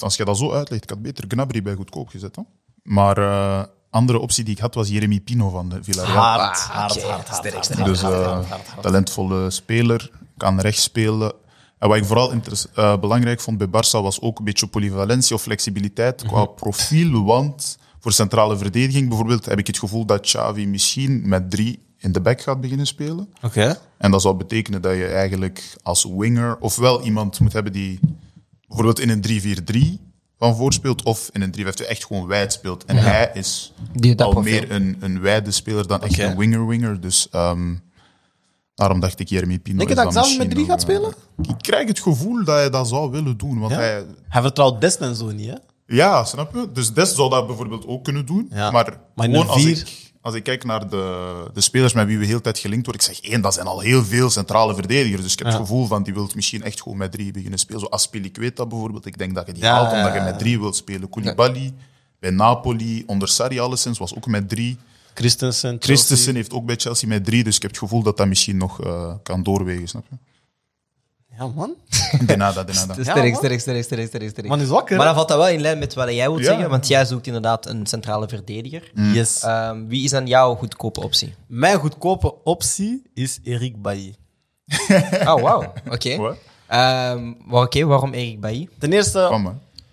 Als 0.00 0.16
je 0.16 0.24
dat 0.24 0.36
zo 0.36 0.52
uitlegt, 0.52 0.82
ik 0.82 0.90
had 0.90 1.02
beter 1.02 1.24
Gnabry 1.28 1.62
bij 1.62 1.74
goedkoop 1.74 2.08
gezet. 2.08 2.36
Hè? 2.36 2.42
Maar 2.82 3.18
eh 3.18 3.62
andere 3.90 4.18
optie 4.18 4.44
die 4.44 4.54
ik 4.54 4.60
had 4.60 4.74
was 4.74 4.88
Jeremy 4.88 5.20
Pino 5.20 5.48
van 5.48 5.68
de 5.68 5.78
Villarreal. 5.82 6.16
Hard, 6.16 6.40
Ah, 6.56 6.68
hard, 6.68 6.96
oké, 6.96 7.06
hard, 7.06 7.28
hard, 7.28 7.36
sterk, 7.38 7.52
hard, 7.54 7.64
sterk. 7.64 7.78
hard, 7.80 7.90
dus 7.90 8.00
hard, 8.00 8.24
hard, 8.24 8.46
hard, 8.48 8.66
hard. 8.68 8.82
talentvolle 8.82 9.50
speler, 9.50 10.10
kan 10.36 10.60
rechts 10.60 10.82
spelen. 10.82 11.32
En 11.78 11.88
wat 11.88 11.96
ik 11.96 12.04
vooral 12.04 12.32
eh, 12.74 12.98
belangrijk 12.98 13.40
vond 13.40 13.58
bij 13.58 13.66
Barça 13.66 13.90
was 14.02 14.20
ook 14.20 14.38
een 14.38 14.44
beetje 14.44 14.66
polyvalentie 14.66 15.34
of 15.34 15.42
flexibiliteit 15.42 16.22
qua 16.26 16.44
profiel. 16.44 17.24
Want 17.24 17.78
voor 18.00 18.12
centrale 18.12 18.56
verdediging 18.58 19.08
bijvoorbeeld 19.08 19.44
heb 19.44 19.58
ik 19.58 19.66
het 19.66 19.78
gevoel 19.78 20.04
dat 20.04 20.20
Xavi 20.20 20.66
misschien 20.66 21.28
met 21.28 21.50
drie 21.50 21.82
in 21.98 22.12
de 22.12 22.20
back 22.20 22.40
gaat 22.40 22.60
beginnen 22.60 22.86
spelen. 22.86 23.28
Oké. 23.42 23.78
En 23.98 24.10
dat 24.10 24.22
zou 24.22 24.34
betekenen 24.34 24.82
dat 24.82 24.92
je 24.96 25.06
eigenlijk 25.06 25.76
als 25.82 26.06
winger 26.16 26.56
ofwel 26.58 27.02
iemand 27.02 27.40
moet 27.40 27.52
hebben 27.52 27.72
die 27.72 28.00
bijvoorbeeld 28.66 29.00
in 29.00 29.08
een 29.08 29.96
3-4-3 29.98 30.09
van 30.40 30.56
voorspeelt 30.56 31.02
of 31.02 31.28
in 31.32 31.42
een 31.42 31.54
3-5-2 31.82 31.86
echt 31.88 32.04
gewoon 32.06 32.26
wijd 32.26 32.52
speelt. 32.52 32.84
En 32.84 32.96
hij 32.96 33.30
is 33.34 33.72
Die- 33.92 34.14
dat 34.14 34.26
al 34.26 34.32
profiel. 34.32 34.52
meer 34.60 34.70
een, 34.70 34.96
een 35.00 35.20
wijde 35.20 35.50
speler 35.50 35.86
dan 35.86 36.02
echt 36.02 36.18
een 36.18 36.36
winger-winger. 36.36 37.00
Dus 37.00 37.28
ehm, 37.30 37.74
daarom 38.74 39.00
dacht 39.00 39.20
ik 39.20 39.28
Jeremy 39.28 39.58
Pino. 39.58 39.76
Denk 39.78 39.88
je 39.88 39.94
dat 39.94 40.04
dan 40.04 40.12
Xavi 40.22 40.28
met 40.38 40.46
misschien 40.48 40.64
drie 40.66 40.76
gaat 40.78 40.86
nog, 40.88 40.96
spelen? 40.96 41.14
eh, 41.42 41.50
ik 41.56 41.62
krijg 41.62 41.88
het 41.88 42.00
gevoel 42.00 42.44
dat 42.44 42.54
hij 42.56 42.70
dat 42.70 42.88
zou 42.88 43.10
willen 43.10 43.36
doen. 43.36 43.58
Want 43.58 43.72
Ja? 43.72 43.78
hij, 43.78 44.04
Hij 44.28 44.42
vertrouwt 44.42 44.80
Dest 44.80 45.00
en 45.00 45.14
zo 45.16 45.30
niet, 45.30 45.48
hè? 45.50 45.54
ja, 45.86 46.24
snap 46.24 46.54
je? 46.54 46.68
Dus 46.72 46.92
Des 46.92 47.14
zou 47.14 47.30
dat 47.30 47.46
bijvoorbeeld 47.46 47.86
ook 47.86 48.04
kunnen 48.04 48.26
doen. 48.26 48.50
Ja. 48.54 48.70
Maar, 48.70 48.98
Maar 49.14 49.26
in 49.26 49.32
gewoon 49.34 49.48
als 49.48 49.62
vier- 49.62 49.76
ik, 49.78 50.09
als 50.20 50.34
ik 50.34 50.42
kijk 50.42 50.64
naar 50.64 50.88
de, 50.88 51.44
de 51.54 51.60
spelers 51.60 51.92
met 51.92 52.06
wie 52.06 52.18
we 52.18 52.24
heel 52.26 52.40
tijd 52.40 52.58
gelinkt 52.58 52.86
worden, 52.86 53.06
ik 53.06 53.14
zeg 53.16 53.30
één, 53.30 53.40
dat 53.40 53.54
zijn 53.54 53.66
al 53.66 53.80
heel 53.80 54.04
veel 54.04 54.30
centrale 54.30 54.74
verdedigers. 54.74 55.22
Dus 55.22 55.32
ik 55.32 55.38
heb 55.38 55.46
Ja. 55.46 55.52
het 55.52 55.62
gevoel 55.62 55.86
van 55.86 56.02
die 56.02 56.14
wilt 56.14 56.34
misschien 56.34 56.62
echt 56.62 56.82
gewoon 56.82 56.98
met 56.98 57.12
drie 57.12 57.32
beginnen 57.32 57.58
spelen. 57.58 57.80
Zo 57.80 57.86
Aspilicueta 57.86 58.66
bijvoorbeeld, 58.66 59.06
ik 59.06 59.18
denk 59.18 59.34
dat 59.34 59.46
je 59.46 59.52
die 59.52 59.62
Ja, 59.62 59.72
haalt 59.72 59.92
omdat 59.92 60.12
je 60.14 60.20
met 60.20 60.38
drie 60.38 60.58
wilt 60.60 60.76
spelen. 60.76 61.08
Koulibaly, 61.08 61.74
bij 62.18 62.30
Napoli, 62.30 63.02
onder 63.06 63.28
Sarri 63.28 63.58
alleszins, 63.58 63.98
was 63.98 64.14
ook 64.16 64.26
met 64.26 64.48
drie. 64.48 64.78
Christensen, 65.14 65.76
Christensen 65.80 66.34
heeft 66.34 66.52
ook 66.52 66.64
bij 66.66 66.76
Chelsea 66.76 67.08
met 67.08 67.24
drie, 67.24 67.44
dus 67.44 67.56
ik 67.56 67.62
heb 67.62 67.70
het 67.70 67.80
gevoel 67.80 68.02
dat 68.02 68.16
dat 68.16 68.26
misschien 68.28 68.56
nog 68.56 68.82
eh, 68.82 69.14
kan 69.22 69.42
doorwegen, 69.42 69.88
snap 69.88 70.04
je? 70.10 70.16
Ja, 71.40 71.46
man. 71.54 71.74
De 72.26 72.36
nada, 72.36 72.64
de 72.64 72.72
nada. 72.72 72.92
Sterk, 72.92 73.06
man. 73.06 73.34
sterk, 73.36 73.60
sterk, 73.60 73.82
sterk, 73.84 74.06
sterk, 74.08 74.28
sterk. 74.30 74.46
Man 74.48 74.60
is 74.60 74.68
wakker. 74.68 74.96
Maar 74.96 75.06
dan 75.06 75.14
valt 75.14 75.28
dat 75.28 75.36
wel 75.36 75.48
in 75.48 75.60
lijn 75.60 75.78
met 75.78 75.94
wat 75.94 76.12
jij 76.12 76.26
wilt 76.28 76.38
Ja. 76.40 76.44
zeggen, 76.44 76.70
want 76.70 76.86
jij 76.88 77.04
zoekt 77.04 77.26
inderdaad 77.26 77.66
een 77.66 77.86
centrale 77.86 78.28
verdediger. 78.28 78.90
Yes. 78.94 79.42
Ehm, 79.42 79.86
wie 79.86 80.04
is 80.04 80.10
dan 80.10 80.26
jouw 80.26 80.54
goedkope 80.54 81.00
optie? 81.02 81.34
Mijn 81.46 81.78
goedkope 81.78 82.34
optie 82.44 83.02
is 83.14 83.38
Eric 83.44 83.82
Bailly. 83.82 84.14
Oh, 85.30 85.42
wauw. 85.42 85.72
Oké. 85.90 86.16
Wat? 86.16 86.36
Ehm, 86.66 87.32
Oké, 87.50 87.84
waarom 87.84 88.12
Erik 88.12 88.40
Bailly? 88.40 88.68
Ten 88.78 88.92
eerste, 88.92 89.52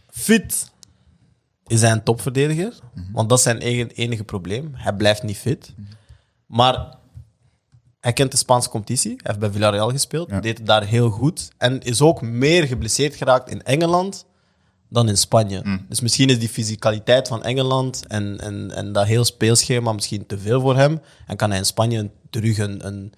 fit 0.10 0.72
is 1.68 1.82
hij 1.82 1.92
een 1.92 2.04
topverdediger. 2.04 2.74
Want 3.13 3.30
dat 3.30 3.38
is 3.38 3.44
zijn 3.44 3.60
eigen, 3.62 3.89
enige 3.89 4.24
probleem. 4.24 4.72
Hij 4.74 4.94
blijft 4.94 5.24
niet 5.24 5.38
fit. 5.38 5.74
Maar 6.46 6.96
hij 8.08 8.16
kent 8.16 8.32
de 8.32 8.38
Spaanse 8.38 8.70
competitie. 8.70 9.12
Hij 9.12 9.22
heeft 9.24 9.40
bij 9.40 9.52
Villarreal 9.52 9.90
gespeeld. 9.90 10.30
Ja. 10.30 10.40
Deed 10.40 10.58
het 10.58 10.68
daar 10.68 10.84
heel 10.84 11.10
goed. 11.10 11.52
En 11.58 11.82
is 11.82 12.02
ook 12.02 12.22
meer 12.22 12.68
geblesseerd 12.68 13.16
geraakt 13.16 13.50
in 13.50 13.64
Engeland 13.64 14.26
dan 14.90 15.10
in 15.10 15.18
Spanje. 15.18 15.80
Dus 15.90 16.02
misschien 16.02 16.30
is 16.30 16.40
die 16.40 16.50
fysicaliteit 16.50 17.28
van 17.28 17.44
Engeland 17.44 18.08
en, 18.08 18.40
en, 18.40 18.72
en 18.72 18.92
dat 18.92 19.06
heel 19.06 19.26
speelschema 19.26 19.94
misschien 19.94 20.26
te 20.26 20.40
veel 20.40 20.62
voor 20.62 20.76
hem. 20.76 21.02
En 21.26 21.36
kan 21.36 21.50
hij 21.50 21.60
in 21.60 21.66
Spanje 21.66 22.10
terug 22.30 22.58
een, 22.58 22.88
een, 22.88 23.14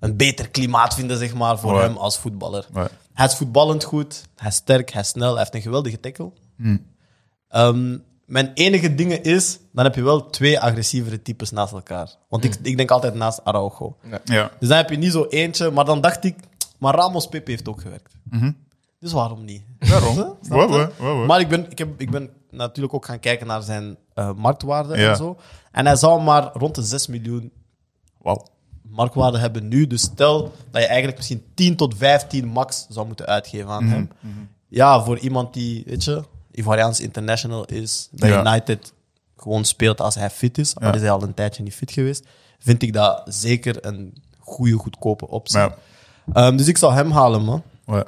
een 0.00 0.16
beter 0.16 0.48
klimaat 0.48 0.94
vinden, 0.94 1.18
zeg 1.18 1.34
maar, 1.34 1.58
voor 1.58 1.80
hem 1.80 1.96
als 1.96 2.18
voetballer. 2.18 2.66
Hij 3.12 3.26
is 3.26 3.34
voetballend 3.34 3.84
goed, 3.84 4.22
hij 4.36 4.48
is 4.48 4.54
sterk, 4.54 4.90
hij 4.90 5.02
is 5.02 5.08
snel, 5.08 5.30
hij 5.30 5.38
heeft 5.38 5.54
een 5.54 5.62
geweldige 5.62 6.00
tackle. 6.00 6.32
Ehm, 7.48 7.98
mijn 8.28 8.50
enige 8.54 8.94
ding 8.94 9.12
is, 9.12 9.58
dan 9.72 9.84
heb 9.84 9.94
je 9.94 10.02
wel 10.02 10.30
twee 10.30 10.60
agressievere 10.60 11.22
types 11.22 11.50
naast 11.50 11.72
elkaar. 11.72 12.14
Want 12.28 12.44
ik, 12.44 12.54
ik 12.62 12.76
denk 12.76 12.90
altijd 12.90 13.14
naast 13.14 13.44
Araujo. 13.44 13.96
Ja. 14.24 14.50
Dus 14.58 14.68
dan 14.68 14.76
heb 14.76 14.90
je 14.90 14.96
niet 14.96 15.12
zo 15.12 15.26
eentje, 15.28 15.70
maar 15.70 15.84
dan 15.84 16.00
dacht 16.00 16.24
ik, 16.24 16.36
maar 16.78 16.94
Ramos 16.94 17.26
Pepe 17.28 17.50
heeft 17.50 17.68
ook 17.68 17.80
gewerkt. 17.80 18.14
Dus 19.00 19.12
waarom 19.12 19.44
niet? 19.44 19.62
Waarom? 19.78 20.16
Maar 21.26 21.40
ik 21.40 21.48
ben, 21.48 21.70
ik, 21.70 21.78
heb, 21.78 22.00
ik 22.00 22.10
ben 22.10 22.30
natuurlijk 22.50 22.94
ook 22.94 23.04
gaan 23.04 23.20
kijken 23.20 23.46
naar 23.46 23.62
zijn 23.62 23.96
eh, 24.14 24.32
marktwaarde 24.36 24.96
Ja. 24.98 25.10
en 25.10 25.16
zo. 25.16 25.36
En 25.72 25.86
hij 25.86 25.96
zou 25.96 26.22
maar 26.22 26.50
rond 26.52 26.74
de 26.74 26.82
6 26.82 27.06
miljoen 27.06 27.52
Wauw. 28.18 28.46
marktwaarde 28.82 29.38
hebben 29.38 29.68
nu. 29.68 29.86
Dus 29.86 30.02
stel 30.02 30.42
dat 30.70 30.82
je 30.82 30.86
eigenlijk 30.88 31.16
misschien 31.16 31.44
10 31.54 31.76
tot 31.76 31.94
15 31.96 32.46
max 32.46 32.86
zou 32.88 33.06
moeten 33.06 33.26
uitgeven 33.26 33.68
aan 33.68 33.84
hem. 33.84 34.10
Ja, 34.68 35.02
voor 35.04 35.18
iemand 35.18 35.54
die, 35.54 35.82
weet 35.86 36.04
je, 36.04 36.24
Ivoriaans 36.58 37.00
international 37.00 37.64
is, 37.64 38.08
bij 38.10 38.28
Ja. 38.30 38.40
United 38.46 38.92
gewoon 39.36 39.64
speelt 39.64 40.00
als 40.00 40.14
hij 40.14 40.30
fit 40.30 40.58
is, 40.58 40.74
maar 40.74 40.88
Ja. 40.88 40.94
is 40.94 41.00
hij 41.00 41.10
al 41.10 41.22
een 41.22 41.34
tijdje 41.34 41.62
niet 41.62 41.74
fit 41.74 41.92
geweest, 41.92 42.24
vind 42.58 42.82
ik 42.82 42.92
dat 42.92 43.22
zeker 43.26 43.86
een 43.86 44.22
goede, 44.38 44.72
goedkope 44.76 45.28
optie. 45.28 45.60
Ehm, 46.32 46.56
dus 46.56 46.66
ik 46.66 46.78
zou 46.78 46.92
hem 46.92 47.10
halen, 47.10 47.44
man. 47.44 47.62
ja, 47.86 47.96
ja. 47.96 48.06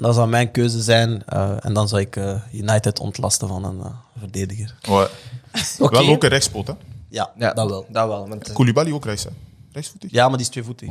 Dat 0.00 0.14
zou 0.14 0.28
mijn 0.28 0.50
keuze 0.50 0.82
zijn. 0.82 1.22
eh, 1.26 1.64
en 1.64 1.72
dan 1.72 1.88
zou 1.88 2.00
ik 2.00 2.16
eh, 2.16 2.40
United 2.52 2.98
ontlasten 2.98 3.48
van 3.48 3.64
een 3.64 3.80
eh, 3.80 3.90
verdediger. 4.18 4.74
Ja. 4.80 5.08
Oké. 5.78 5.98
Wel 6.02 6.08
ook 6.08 6.22
een 6.22 6.28
rechtspoot, 6.28 6.66
hè? 6.66 6.72
Ja, 7.08 7.30
Ja, 7.36 7.52
dat 7.52 7.68
wel. 7.70 7.86
Dat 7.88 8.06
wel. 8.08 8.28
Want, 8.28 8.52
Koulibaly 8.52 8.92
ook 8.92 9.04
rechts, 9.04 9.24
hè? 9.24 9.30
Rechtsvoetig? 9.72 10.10
Ja, 10.10 10.28
maar 10.28 10.36
die 10.36 10.46
is 10.46 10.52
tweevoetig. 10.52 10.88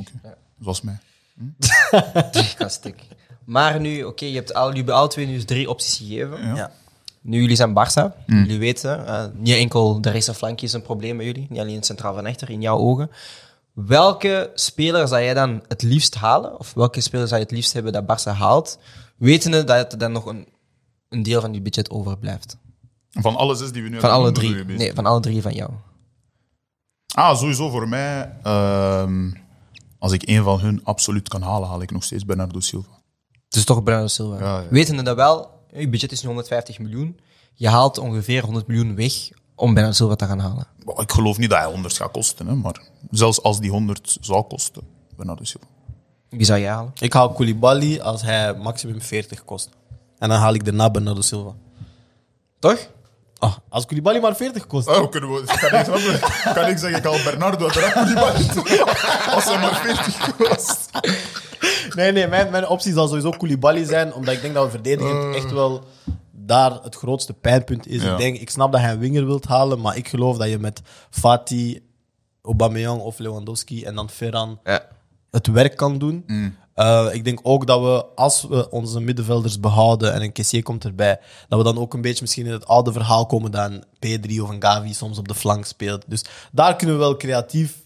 Zoals 0.62 0.82
mij. 0.82 0.98
ga 2.58 2.68
stuk. 2.68 3.01
Maar 3.44 3.80
nu, 3.80 4.04
oké, 4.04 4.25
je 4.25 4.36
hebt 4.36 4.54
al, 4.54 4.62
jullie 4.63 4.77
hebben 4.77 4.96
alle 4.96 5.08
twee 5.08 5.25
nu 5.25 5.34
dus 5.34 5.46
drie 5.46 5.70
opties 5.70 5.98
gegeven. 5.98 6.46
Ja. 6.48 6.56
Ja. 6.56 6.72
Nu, 7.28 7.42
jullie 7.42 7.56
zijn 7.56 7.70
Barça. 7.74 8.26
Jullie 8.26 8.60
weten, 8.60 9.08
eh, 9.08 9.26
niet 9.34 9.56
enkel 9.56 10.02
de 10.02 10.10
rechtse 10.10 10.34
flankje 10.34 10.66
is 10.66 10.74
een 10.74 10.82
probleem 10.82 11.18
bij 11.18 11.26
jullie. 11.26 11.48
Niet 11.50 11.60
alleen 11.60 11.76
het 11.76 11.86
centraal 11.86 12.14
van 12.14 12.26
echter, 12.26 12.50
in 12.50 12.62
jouw 12.62 12.78
ogen. 12.78 13.12
Welke 13.74 14.52
speler 14.54 15.08
zou 15.08 15.22
jij 15.24 15.34
dan 15.34 15.64
het 15.68 15.82
liefst 15.82 16.16
halen? 16.16 16.60
Of 16.60 16.74
welke 16.74 17.02
speler 17.02 17.28
zou 17.28 17.40
je 17.40 17.46
het 17.46 17.56
liefst 17.56 17.74
hebben 17.74 17.94
dat 17.94 18.04
Barça 18.04 18.38
haalt? 18.38 18.80
Wetende 19.18 19.64
dat 19.64 19.92
er 19.92 19.98
dan 19.98 20.12
nog 20.12 20.26
een, 20.26 20.48
een 21.10 21.24
deel 21.24 21.42
van 21.42 21.54
je 21.54 21.62
budget 21.62 21.90
overblijft. 21.90 22.58
Van 23.12 23.36
alle 23.36 23.56
zes 23.56 23.72
die 23.72 23.84
we 23.84 23.90
nu 23.90 24.00
Van 24.00 24.10
hebben 24.10 24.20
alle 24.26 24.32
drie. 24.32 24.64
Nee, 24.66 24.94
van 24.94 25.06
alle 25.06 25.20
drie 25.20 25.42
van 25.42 25.54
jou. 25.54 25.70
Ah, 27.14 27.38
sowieso 27.38 27.70
voor 27.70 27.88
mij. 27.88 28.34
ehm, 28.44 29.32
als 30.00 30.12
ik 30.12 30.24
één 30.24 30.44
van 30.44 30.60
hun 30.60 30.84
absoluut 30.84 31.28
kan 31.30 31.42
halen, 31.42 31.68
haal 31.70 31.82
ik 31.82 31.92
nog 31.92 32.04
steeds 32.04 32.26
Bernardo 32.26 32.60
Silva. 32.60 32.90
Het 33.46 33.56
is 33.56 33.64
toch 33.64 33.84
Bernardo 33.84 34.08
Silva. 34.08 34.40
Ja, 34.40 34.60
ja. 34.60 34.68
Wetende 34.70 35.04
dat 35.04 35.16
wel, 35.16 35.57
je 35.74 35.90
budget 35.90 36.12
is 36.12 36.22
nu 36.22 36.28
150 36.28 36.80
miljoen. 36.80 37.20
Je 37.54 37.70
haalt 37.70 37.98
ongeveer 37.98 38.44
100 38.44 38.68
miljoen 38.68 38.96
weg 38.96 39.14
om 39.56 39.74
Bernardo 39.74 39.96
Silva 39.96 40.16
te 40.16 40.26
gaan 40.26 40.40
halen. 40.40 40.68
Ik 40.98 41.12
geloof 41.12 41.38
niet 41.38 41.50
dat 41.50 41.60
hij 41.60 41.68
100 41.68 41.94
gaat 41.94 42.12
kosten, 42.12 42.48
hè, 42.48 42.56
maar 42.56 42.82
zelfs 43.12 43.42
als 43.42 43.60
die 43.60 43.70
100 43.70 44.18
zou 44.22 44.44
kosten, 44.44 44.82
Bernardo 45.16 45.44
Silva. 45.44 45.68
Wie 46.30 46.46
zou 46.46 46.60
jij 46.60 46.70
halen? 46.70 46.92
Ik 47.00 47.14
haal 47.14 47.32
Koulibaly 47.32 48.00
als 48.00 48.22
hij 48.22 48.54
maximum 48.54 49.02
40 49.02 49.46
kost. 49.46 49.70
En 50.18 50.30
dan 50.30 50.38
haal 50.38 50.54
ik 50.54 50.66
daarna 50.66 50.90
Bernardo 50.92 51.22
Silva. 51.22 51.56
Toch? 52.60 52.90
Ah, 53.38 53.54
als 53.70 53.86
Koulibaly 53.86 54.20
maar 54.20 54.36
40 54.36 54.68
kost. 54.68 54.88
Oh, 54.88 55.10
kunnen 55.10 55.34
we, 55.34 55.44
kan, 55.46 55.80
ik, 55.80 56.54
kan 56.54 56.68
ik 56.68 56.78
zeggen, 56.78 56.98
ik 56.98 57.04
haal 57.04 57.24
Bernardo 57.24 57.64
uiteraard 57.64 57.94
Koulibaly. 57.94 58.48
Als 59.36 59.46
hij 59.46 59.60
maar 59.60 59.76
40 59.76 60.36
kost. 60.36 60.90
Nee, 61.98 62.12
nee, 62.12 62.27
mijn, 62.27 62.51
mijn 62.51 62.68
optie 62.68 62.94
zal 62.94 63.08
sowieso 63.08 63.30
Koulibaly 63.30 63.84
zijn, 63.86 64.13
omdat 64.13 64.34
ik 64.34 64.42
denk 64.42 64.54
dat 64.54 64.66
we 64.66 64.70
verdedigend 64.72 65.36
echt 65.36 65.51
wel 65.51 65.84
daar 66.32 66.80
het 66.84 66.96
grootste 66.96 67.34
pijnpunt 67.34 67.88
is. 67.88 68.01
Ja. 68.04 68.12
Ik, 68.12 68.18
denk, 68.18 68.38
ik 68.38 68.50
snap 68.50 68.72
dat 68.72 68.82
hij 68.82 68.92
een 68.92 69.00
winger 69.00 69.25
wilt 69.25 69.46
halen, 69.46 69.82
maar 69.82 69.98
ik 69.98 70.08
geloof 70.08 70.38
dat 70.38 70.50
je 70.50 70.60
met 70.60 70.82
Fati, 71.10 71.80
Aubameyang 72.42 73.01
of 73.01 73.18
Lewandowski 73.20 73.84
en 73.84 73.96
dan 73.96 74.10
Ferran 74.10 74.60
Ja. 74.63 74.82
het 75.32 75.48
werk 75.48 75.75
kan 75.77 75.98
doen. 75.98 76.24
Eh, 76.74 77.08
ik 77.12 77.24
denk 77.24 77.39
ook 77.44 77.68
dat 77.68 77.82
we, 77.82 78.06
als 78.16 78.44
we 78.50 78.70
onze 78.70 79.00
middenvelders 79.00 79.60
behouden 79.60 80.13
en 80.13 80.22
een 80.22 80.32
Kessier 80.32 80.63
komt 80.63 80.86
erbij, 80.86 81.20
dat 81.48 81.58
we 81.58 81.66
dan 81.66 81.77
ook 81.77 81.94
een 81.94 82.01
beetje 82.01 82.22
misschien 82.22 82.46
in 82.46 82.51
het 82.51 82.68
oude 82.68 82.92
verhaal 82.92 83.25
komen 83.25 83.51
dat 83.51 83.72
een 83.72 83.84
P3 83.84 84.42
of 84.42 84.50
een 84.50 84.62
Gavi 84.62 84.94
soms 84.94 85.18
op 85.18 85.27
de 85.27 85.36
flank 85.36 85.66
speelt. 85.66 86.04
Dus 86.08 86.25
daar 86.51 86.75
kunnen 86.75 86.96
we 86.96 87.01
wel 87.01 87.18
creatief 87.18 87.77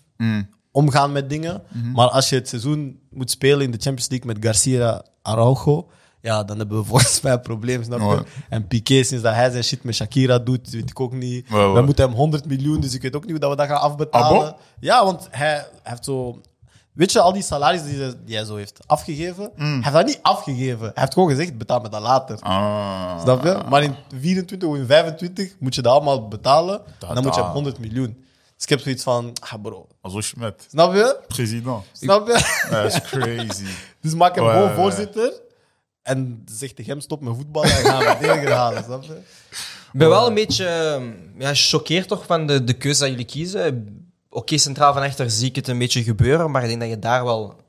omgaan 0.71 1.11
met 1.11 1.29
dingen. 1.29 1.61
Maar 1.93 2.07
als 2.09 2.29
je 2.29 2.35
het 2.35 2.47
seizoen 2.49 2.99
moet 3.09 3.31
spelen 3.31 3.61
in 3.61 3.71
de 3.71 3.77
Champions 3.81 4.09
League 4.09 4.27
met 4.33 4.37
Garcia 4.45 5.03
Araujo, 5.21 5.87
ja, 6.21 6.43
dan 6.43 6.57
hebben 6.57 6.77
we 6.77 6.83
volgens 6.91 7.21
mij 7.21 7.31
een 7.33 7.41
probleem, 7.41 7.83
snap 7.83 7.99
je? 7.99 8.05
Ja. 8.05 8.23
En 8.49 8.67
Piqué, 8.67 9.03
sinds 9.03 9.23
dat 9.23 9.33
hij 9.33 9.49
zijn 9.51 9.63
shit 9.63 9.83
met 9.83 9.95
Shakira 9.95 10.39
doet, 10.39 10.69
weet 10.69 10.89
ik 10.89 10.99
ook 10.99 11.13
niet. 11.13 11.49
We 11.49 11.81
moeten 11.85 12.05
hem 12.05 12.15
100 12.15 12.45
miljoen, 12.45 12.79
dus 12.81 12.93
ik 12.93 13.01
weet 13.01 13.15
ook 13.15 13.21
niet 13.21 13.31
hoe 13.31 13.39
dat 13.39 13.49
we 13.49 13.55
dat 13.55 13.67
gaan 13.67 13.79
afbetalen. 13.81 14.47
Ah? 14.53 14.59
Ja, 14.79 15.05
want 15.05 15.27
hij, 15.31 15.65
heeft 15.83 16.05
zo... 16.05 16.41
Weet 16.91 17.11
je, 17.11 17.19
al 17.21 17.33
die 17.33 17.41
salarissen 17.43 17.89
die, 17.89 17.99
hij- 18.01 18.13
die 18.25 18.35
hij 18.35 18.45
zo 18.45 18.55
heeft 18.55 18.79
afgegeven, 18.85 19.51
Mm. 19.55 19.65
hij 19.65 19.73
heeft 19.81 19.93
dat 19.93 20.05
niet 20.05 20.19
afgegeven. 20.21 20.79
Hij 20.79 20.91
heeft 20.95 21.13
gewoon 21.13 21.29
gezegd, 21.29 21.57
betaal 21.57 21.79
me 21.79 21.89
dat 21.89 22.01
later. 22.01 22.39
Ah. 22.39 23.21
Snap 23.21 23.43
je? 23.43 23.57
Maar 23.69 23.83
in 23.83 23.95
24 24.19 24.69
of 24.69 24.75
in 24.75 24.85
25 24.85 25.55
moet 25.59 25.75
je 25.75 25.81
dat 25.81 25.93
allemaal 25.93 26.27
betalen. 26.27 26.81
en 27.07 27.13
dan 27.13 27.23
moet 27.23 27.35
je 27.35 27.39
da. 27.39 27.45
hem 27.45 27.53
100 27.53 27.79
miljoen. 27.79 28.23
Dus 28.61 28.69
ik 28.69 28.75
heb 28.75 28.85
zoiets 28.85 29.03
van, 29.03 29.33
ah 29.39 29.61
bro, 29.61 29.87
Als 30.01 30.27
Schmidt, 30.27 30.65
snap 30.69 30.93
je? 30.93 31.19
president. 31.27 31.83
Snap 31.91 32.27
je? 32.27 32.67
Dat 32.69 32.85
is 32.85 33.01
crazy. 33.01 33.65
Dus 34.01 34.13
maak 34.13 34.35
hem 34.35 34.45
gewoon 34.45 34.73
voorzitter. 34.75 35.33
En 36.01 36.43
zeg 36.51 36.73
tegen 36.73 36.91
hem, 36.91 37.01
stop 37.01 37.21
met 37.21 37.35
voetballen 37.35 37.71
en 37.71 37.85
ga 37.85 37.99
een 37.99 38.17
verdediger 38.17 38.51
halen, 38.51 38.83
snap 38.87 39.03
je? 39.03 39.13
Ik 39.93 39.99
ben 39.99 40.09
wel 40.09 40.27
een 40.27 40.33
beetje 40.33 40.65
eh, 40.65 41.03
ja, 41.37 41.49
gechoqueerd 41.49 42.07
toch 42.07 42.25
van 42.25 42.47
de, 42.47 42.63
de 42.63 42.73
keuze 42.73 42.99
dat 42.99 43.09
jullie 43.09 43.25
kiezen. 43.25 44.05
Oké, 44.29 44.57
centraal 44.57 44.93
van 44.93 45.01
achter 45.01 45.31
zie 45.31 45.49
ik 45.49 45.55
het 45.55 45.67
een 45.67 45.77
beetje 45.77 46.03
gebeuren, 46.03 46.51
maar 46.51 46.61
ik 46.61 46.67
denk 46.67 46.79
dat 46.81 46.89
je 46.89 46.99
daar 46.99 47.23
wel 47.23 47.60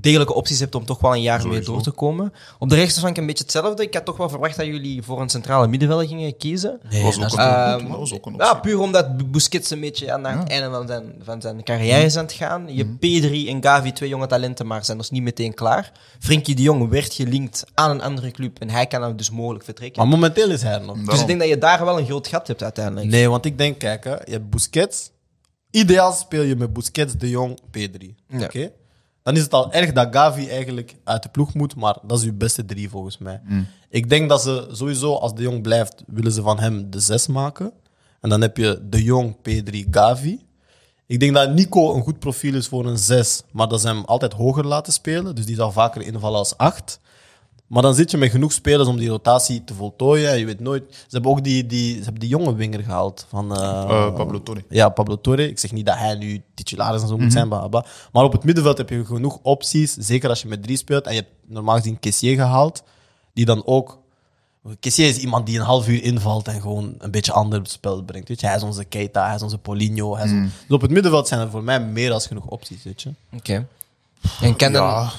degelijke 0.00 0.34
opties 0.34 0.58
hebt 0.60 0.74
om 0.74 0.84
toch 0.84 1.00
wel 1.00 1.14
een 1.14 1.22
jaar 1.22 1.48
mee 1.48 1.60
door 1.60 1.82
te 1.82 1.90
komen. 1.90 2.32
Op 2.58 2.68
de 2.68 2.74
rechterflank 2.74 3.16
een 3.16 3.26
beetje 3.26 3.42
hetzelfde. 3.42 3.82
Ik 3.82 3.94
had 3.94 4.04
toch 4.04 4.16
wel 4.16 4.28
verwacht 4.28 4.56
dat 4.56 4.66
jullie 4.66 5.02
voor 5.02 5.20
een 5.20 5.28
centrale 5.28 5.68
middenvelder 5.68 6.06
gingen 6.06 6.36
kiezen. 6.36 6.80
Nee, 6.90 7.02
was 7.02 7.16
ook 7.16 7.32
een, 7.32 7.38
Ehm, 7.38 7.88
dat 7.88 7.98
was 7.98 8.14
ook 8.14 8.26
een 8.26 8.34
Ja, 8.36 8.50
optie. 8.50 8.60
puur 8.60 8.80
omdat 8.80 9.30
Busquets 9.30 9.70
een 9.70 9.80
beetje 9.80 10.12
aan 10.12 10.20
naar 10.20 10.38
het 10.38 10.48
einde 10.48 10.70
van 10.70 10.86
zijn, 10.86 11.14
van 11.22 11.40
zijn 11.40 11.62
carrière 11.64 12.04
is 12.04 12.16
aan 12.16 12.24
het 12.24 12.32
gaan. 12.32 12.74
Je 12.74 12.84
P3 12.86 13.48
en 13.48 13.62
Gavi, 13.62 13.92
twee 13.92 14.08
jonge 14.08 14.26
talenten, 14.26 14.66
maar 14.66 14.84
zijn 14.84 14.98
dus 14.98 15.10
niet 15.10 15.22
meteen 15.22 15.54
klaar. 15.54 15.92
Frenkie 16.18 16.54
de 16.54 16.62
Jong 16.62 16.88
werd 16.88 17.14
gelinkt 17.14 17.64
aan 17.74 17.90
een 17.90 18.02
andere 18.02 18.30
club 18.30 18.58
en 18.60 18.70
hij 18.70 18.86
kan 18.86 19.00
dan 19.00 19.16
dus 19.16 19.30
mogelijk 19.30 19.64
vertrekken. 19.64 20.02
Maar 20.02 20.10
momenteel 20.10 20.50
is 20.50 20.62
hij 20.62 20.72
er 20.72 20.84
nog. 20.84 20.98
dus 20.98 21.20
ik 21.20 21.26
denk 21.26 21.38
dat 21.38 21.48
je 21.48 21.58
daar 21.58 21.84
wel 21.84 21.98
een 21.98 22.06
groot 22.06 22.26
gat 22.28 22.46
hebt 22.46 22.62
uiteindelijk. 22.62 23.06
Nee, 23.06 23.28
want 23.28 23.44
ik 23.44 23.58
denk, 23.58 23.78
kijk, 23.78 24.04
hè, 24.04 24.12
je 24.12 24.30
hebt 24.32 24.50
Busquets. 24.50 25.10
Ideaal 25.70 26.12
speel 26.12 26.42
je 26.42 26.56
met 26.56 26.72
Busquets, 26.72 27.14
De 27.14 27.28
Jong, 27.28 27.58
P3. 27.78 28.14
Ja. 28.28 28.44
Oké? 28.44 28.70
Dan 29.28 29.36
is 29.36 29.42
het 29.42 29.54
al 29.54 29.72
erg 29.72 29.92
dat 29.92 30.08
Gavi 30.10 30.48
eigenlijk 30.48 30.96
uit 31.04 31.22
de 31.22 31.28
ploeg 31.28 31.54
moet, 31.54 31.76
maar 31.76 31.96
dat 32.02 32.18
is 32.18 32.24
uw 32.24 32.36
beste 32.36 32.64
drie 32.64 32.90
volgens 32.90 33.18
mij. 33.18 33.40
Ik 33.88 34.08
denk 34.08 34.28
dat 34.28 34.42
ze 34.42 34.68
sowieso, 34.72 35.14
als 35.14 35.34
De 35.34 35.42
Jong 35.42 35.62
blijft, 35.62 36.02
willen 36.06 36.32
ze 36.32 36.42
van 36.42 36.58
hem 36.58 36.90
de 36.90 37.00
zes 37.00 37.26
maken. 37.26 37.72
En 38.20 38.28
dan 38.28 38.40
heb 38.40 38.56
je 38.56 38.86
De 38.88 39.02
Jong, 39.02 39.36
P3, 39.36 39.88
Gavi. 39.90 40.46
Ik 41.06 41.20
denk 41.20 41.34
dat 41.34 41.52
Nico 41.52 41.94
een 41.94 42.02
goed 42.02 42.18
profiel 42.18 42.54
is 42.54 42.66
voor 42.66 42.86
een 42.86 42.98
6, 42.98 43.42
maar 43.52 43.68
dat 43.68 43.80
ze 43.80 43.86
hem 43.86 44.04
altijd 44.04 44.32
hoger 44.32 44.66
laten 44.66 44.92
spelen. 44.92 45.34
Dus 45.34 45.46
die 45.46 45.56
zal 45.56 45.72
vaker 45.72 46.02
invallen 46.02 46.38
als 46.38 46.56
8. 46.56 47.00
Maar 47.68 47.82
dan 47.82 47.94
zit 47.94 48.10
je 48.10 48.16
met 48.16 48.30
genoeg 48.30 48.52
spelers 48.52 48.88
om 48.88 48.96
die 48.96 49.08
rotatie 49.08 49.64
te 49.64 49.74
voltooien. 49.74 50.30
En 50.30 50.38
je 50.38 50.44
weet 50.44 50.60
nooit. 50.60 50.82
Ze 50.90 51.04
hebben 51.08 51.30
ook 51.30 51.44
die, 51.44 51.66
die, 51.66 51.92
ze 51.96 52.02
hebben 52.02 52.20
die 52.20 52.28
jonge 52.28 52.54
winger 52.54 52.82
gehaald. 52.82 53.26
Van, 53.28 53.56
eh, 53.56 53.62
Eh, 53.62 54.14
Pablo 54.14 54.42
Torre. 54.42 54.64
Ja, 54.68 54.88
Pablo 54.88 55.20
Torre. 55.20 55.48
Ik 55.48 55.58
zeg 55.58 55.72
niet 55.72 55.86
dat 55.86 55.96
hij 55.98 56.14
nu 56.14 56.42
titularis 56.54 57.02
en 57.02 57.08
zo 57.08 57.18
moet 57.18 57.32
zijn, 57.32 57.48
bla, 57.48 57.68
bla. 57.68 57.84
maar 58.12 58.24
op 58.24 58.32
het 58.32 58.44
middenveld 58.44 58.78
heb 58.78 58.88
je 58.88 59.04
genoeg 59.04 59.38
opties. 59.42 59.92
Zeker 59.94 60.28
als 60.28 60.42
je 60.42 60.48
met 60.48 60.62
drie 60.62 60.76
speelt. 60.76 61.06
En 61.06 61.14
je 61.14 61.20
hebt 61.20 61.32
normaal 61.46 61.76
gezien 61.76 61.98
Kessier 61.98 62.34
gehaald. 62.36 62.82
Die 63.32 63.44
dan 63.44 63.62
ook. 63.66 63.98
Kessier 64.80 65.08
is 65.08 65.18
iemand 65.18 65.46
die 65.46 65.58
een 65.58 65.64
half 65.64 65.88
uur 65.88 66.02
invalt 66.02 66.48
en 66.48 66.60
gewoon 66.60 66.94
een 66.98 67.10
beetje 67.10 67.32
ander 67.32 67.60
spel 67.62 68.02
brengt. 68.02 68.28
Weet 68.28 68.40
je? 68.40 68.46
Hij 68.46 68.56
is 68.56 68.62
onze 68.62 68.84
Keita, 68.84 69.26
hij 69.26 69.34
is 69.34 69.42
onze. 69.42 69.58
Hij 69.62 70.24
is 70.24 70.30
on- 70.30 70.52
Dus 70.66 70.74
op 70.76 70.80
het 70.80 70.90
middenveld 70.90 71.28
zijn 71.28 71.40
er 71.40 71.50
voor 71.50 71.62
mij 71.64 71.80
meer 71.80 72.08
dan 72.08 72.20
genoeg 72.20 72.44
opties. 72.46 72.82
Weet 72.82 73.02
je? 73.02 73.10
Oké. 73.36 73.66
En 74.40 74.56
ken 74.56 74.72
dan... 74.72 74.86
Ja, 74.86 75.10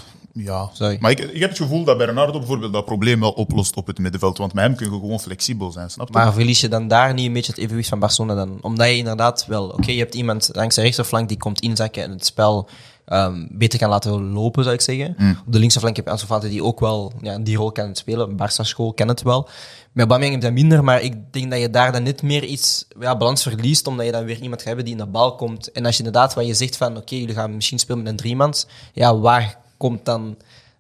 ja. 0.44 0.70
Sorry. 0.74 0.98
Maar 1.00 1.12
ik, 1.12 1.20
ik 1.20 1.40
heb 1.40 1.50
het 1.50 1.58
gevoel 1.58 1.84
dat 1.84 1.98
Bernardo 1.98 2.38
bijvoorbeeld 2.38 2.74
dat 2.74 2.86
probleem 2.86 3.20
wel 3.20 3.32
oplost 3.32 3.76
op 3.76 3.88
het 3.88 4.00
middenveld. 4.00 4.38
Want 4.38 4.54
met 4.54 4.64
hem 4.64 4.76
kun 4.76 4.92
je 4.92 5.00
gewoon 5.00 5.20
flexibel 5.20 5.72
zijn, 5.72 5.90
snap 5.90 6.08
je? 6.08 6.14
Maar 6.14 6.34
verlies 6.34 6.62
je 6.62 6.68
dan 6.68 6.88
daar 6.88 7.14
niet 7.14 7.26
een 7.26 7.34
beetje 7.34 7.52
het 7.52 7.62
evenwicht 7.62 7.90
van 7.90 8.00
Barcelona 8.00 8.36
dan? 8.36 8.58
Omdat 8.62 8.88
je 8.88 8.98
inderdaad 8.98 9.46
wel... 9.48 9.68
Oké, 9.68 9.92
je 9.92 10.00
hebt 10.00 10.16
iemand 10.16 10.50
langs 10.52 10.76
de 10.76 10.82
rechtse 10.82 11.06
flank 11.06 11.28
die 11.28 11.38
komt 11.38 11.60
inzakken 11.60 12.04
en 12.04 12.12
het 12.12 12.26
spel 12.26 12.70
ehm, 13.06 13.46
beter 13.50 13.80
kan 13.80 13.90
laten 13.90 14.32
lopen, 14.32 14.64
zou 14.64 14.76
ik 14.76 14.82
zeggen. 14.82 15.16
Op 15.46 15.54
de 15.54 15.60
linkse 15.60 15.80
flank 15.80 15.96
heb 15.96 16.06
je 16.06 16.12
Ansu 16.12 16.26
Fati 16.26 16.50
die 16.50 16.64
ook 16.64 16.80
wel 16.80 17.12
ja, 17.22 17.38
die 17.38 17.58
rol 17.58 17.72
kan 17.72 17.96
spelen. 17.96 18.38
Barça-school 18.38 18.94
kent 18.94 19.10
het 19.10 19.22
wel. 19.22 19.50
Met 19.92 20.10
Aubameyang 20.10 20.34
heb 20.34 20.42
je 20.42 20.48
dat 20.48 20.58
minder, 20.58 20.84
maar 20.84 21.02
ik 21.02 21.34
denk 21.34 21.52
dat 21.52 21.60
je 21.60 21.70
daar 21.70 21.92
dan 21.92 22.04
net 22.04 22.22
meer 22.22 22.44
iets 22.44 22.86
ja, 23.00 23.18
balans 23.18 23.44
verliest, 23.44 23.88
omdat 23.88 24.06
je 24.06 24.12
dan 24.12 24.26
weer 24.26 24.42
iemand 24.42 24.56
gaat 24.56 24.68
hebben 24.68 24.86
die 24.86 24.94
in 24.94 25.00
de 25.00 25.08
bal 25.08 25.36
komt. 25.36 25.72
En 25.72 25.86
als 25.86 25.98
je 25.98 26.04
inderdaad, 26.04 26.34
wat 26.34 26.48
je 26.48 26.54
zegt 26.54 26.78
van, 26.78 26.98
oké, 26.98 27.16
jullie 27.16 27.36
gaan 27.36 27.56
misschien 27.56 27.80
spelen 27.80 28.04
met 28.04 28.12
een 28.12 28.18
driemans, 28.18 28.68
ja, 28.94 29.18
waar 29.18 29.58
komt 29.80 30.06
dan 30.06 30.38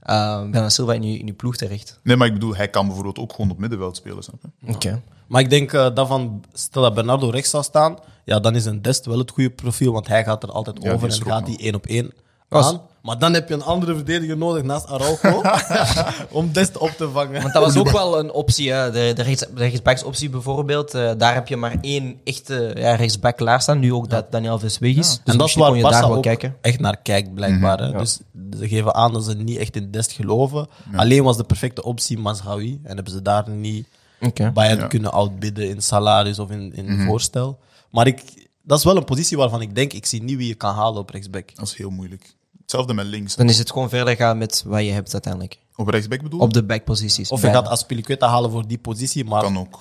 uh, 0.09 0.67
Silva 0.67 0.93
in 0.93 1.03
je, 1.03 1.19
in 1.19 1.25
je 1.25 1.33
ploeg 1.33 1.55
terecht? 1.55 1.99
Nee, 2.03 2.15
maar 2.15 2.27
ik 2.27 2.33
bedoel, 2.33 2.55
hij 2.55 2.69
kan 2.69 2.85
bijvoorbeeld 2.85 3.19
ook 3.19 3.33
gewoon 3.33 3.51
op 3.51 3.57
middenveld 3.57 3.95
spelen, 3.95 4.23
snap 4.23 4.41
je? 4.41 4.73
Oké. 4.73 5.01
Maar 5.27 5.41
ik 5.41 5.49
denk 5.49 5.73
eh, 5.73 5.95
dat 5.95 6.07
van, 6.07 6.43
stel 6.53 6.81
dat 6.81 6.93
Bernardo 6.93 7.29
rechts 7.29 7.49
zou 7.49 7.63
staan, 7.63 7.97
ja, 8.25 8.39
dan 8.39 8.55
is 8.55 8.65
een 8.65 8.81
Dest 8.81 9.05
wel 9.05 9.17
het 9.17 9.31
goede 9.31 9.49
profiel, 9.49 9.93
want 9.93 10.07
hij 10.07 10.23
gaat 10.23 10.43
er 10.43 10.51
altijd 10.51 10.83
Ja, 10.83 10.93
over 10.93 11.09
en 11.09 11.21
gaat 11.25 11.45
die 11.45 11.57
één 11.57 11.75
op 11.75 11.85
één 11.85 12.13
aan. 12.49 12.81
Maar 13.01 13.19
dan 13.19 13.33
heb 13.33 13.47
je 13.47 13.53
een 13.53 13.63
andere 13.63 13.95
verdediger 13.95 14.37
nodig 14.37 14.63
naast 14.63 14.87
Araujo 14.87 15.41
om 16.39 16.51
Dest 16.51 16.77
op 16.77 16.89
te 16.89 17.09
vangen. 17.09 17.41
Want 17.41 17.53
dat 17.53 17.63
was 17.63 17.77
ook 17.77 17.91
wel 17.91 18.19
een 18.19 18.31
optie, 18.31 18.71
hè. 18.71 18.91
de, 18.91 19.11
de, 19.15 19.21
rechts, 19.23 19.41
de 19.41 19.47
rechtsbacksoptie 19.55 20.29
bijvoorbeeld. 20.29 20.93
eh, 20.93 21.11
daar 21.17 21.33
heb 21.33 21.47
je 21.47 21.57
maar 21.57 21.75
één 21.81 22.19
echte 22.23 22.71
ja, 22.77 22.95
rechtsback 22.95 23.37
klaarstaan. 23.37 23.79
Nu 23.79 23.93
ook 23.93 24.09
dat 24.09 24.31
Daniel 24.31 24.59
Ves 24.59 24.77
weg 24.79 24.95
is. 24.95 25.09
Dus 25.09 25.33
en 25.33 25.37
dat 25.37 25.47
is 25.47 25.53
waar 25.55 25.67
kon 25.67 25.77
je 25.77 25.83
Barca 25.83 26.01
daar 26.01 26.11
ook 26.11 26.23
kijken. 26.23 26.55
echt 26.61 26.79
naar 26.79 26.97
kijkt, 26.97 27.33
blijkbaar. 27.33 27.79
hè. 27.79 27.91
Dus 27.97 28.19
ze 28.59 28.67
geven 28.67 28.95
aan 28.95 29.13
dat 29.13 29.23
ze 29.25 29.33
niet 29.35 29.57
echt 29.57 29.75
in 29.75 29.91
Dest 29.91 30.11
geloven. 30.11 30.67
Alleen 30.95 31.23
was 31.23 31.37
de 31.37 31.43
perfecte 31.43 31.83
optie 31.83 32.17
Mazraoui 32.17 32.79
en 32.83 32.95
hebben 32.95 33.13
ze 33.13 33.21
daar 33.21 33.49
niet 33.49 33.87
Oké. 34.21 34.51
Bayern 34.51 34.79
Ja. 34.79 34.87
kunnen 34.87 35.11
outbidden 35.11 35.69
in 35.69 35.81
salaris 35.81 36.39
of 36.39 36.49
in, 36.49 36.73
in 36.75 37.05
voorstel. 37.05 37.59
Maar 37.91 38.07
ik, 38.07 38.21
dat 38.63 38.77
is 38.77 38.83
wel 38.83 38.97
een 38.97 39.03
positie 39.05 39.37
waarvan 39.37 39.61
ik 39.61 39.75
denk, 39.75 39.93
ik 39.93 40.05
zie 40.05 40.23
niet 40.23 40.37
wie 40.37 40.47
je 40.47 40.55
kan 40.55 40.73
halen 40.75 40.99
op 41.01 41.09
rechtsback. 41.09 41.55
Dat 41.55 41.67
is 41.67 41.75
heel 41.75 41.89
moeilijk. 41.89 42.35
Hetzelfde 42.69 42.93
met 42.93 43.05
links. 43.05 43.35
Dan 43.35 43.49
is 43.49 43.57
het 43.57 43.71
gewoon 43.71 43.89
verder 43.89 44.15
gaan 44.15 44.37
met 44.37 44.63
wat 44.65 44.83
je 44.83 44.91
hebt 44.91 45.13
uiteindelijk. 45.13 45.57
Op 45.75 45.87
rechtsback 45.87 46.21
bedoel 46.21 46.39
je? 46.39 46.45
Op 46.45 46.53
de 46.53 46.63
backposities. 46.63 47.29
Of 47.31 47.41
je 47.41 47.49
gaat 47.49 47.67
Aspilicueta 47.67 48.27
halen 48.27 48.51
voor 48.51 48.67
die 48.67 48.77
positie, 48.77 49.25
maar... 49.25 49.41
Kan 49.41 49.57
ook. 49.57 49.71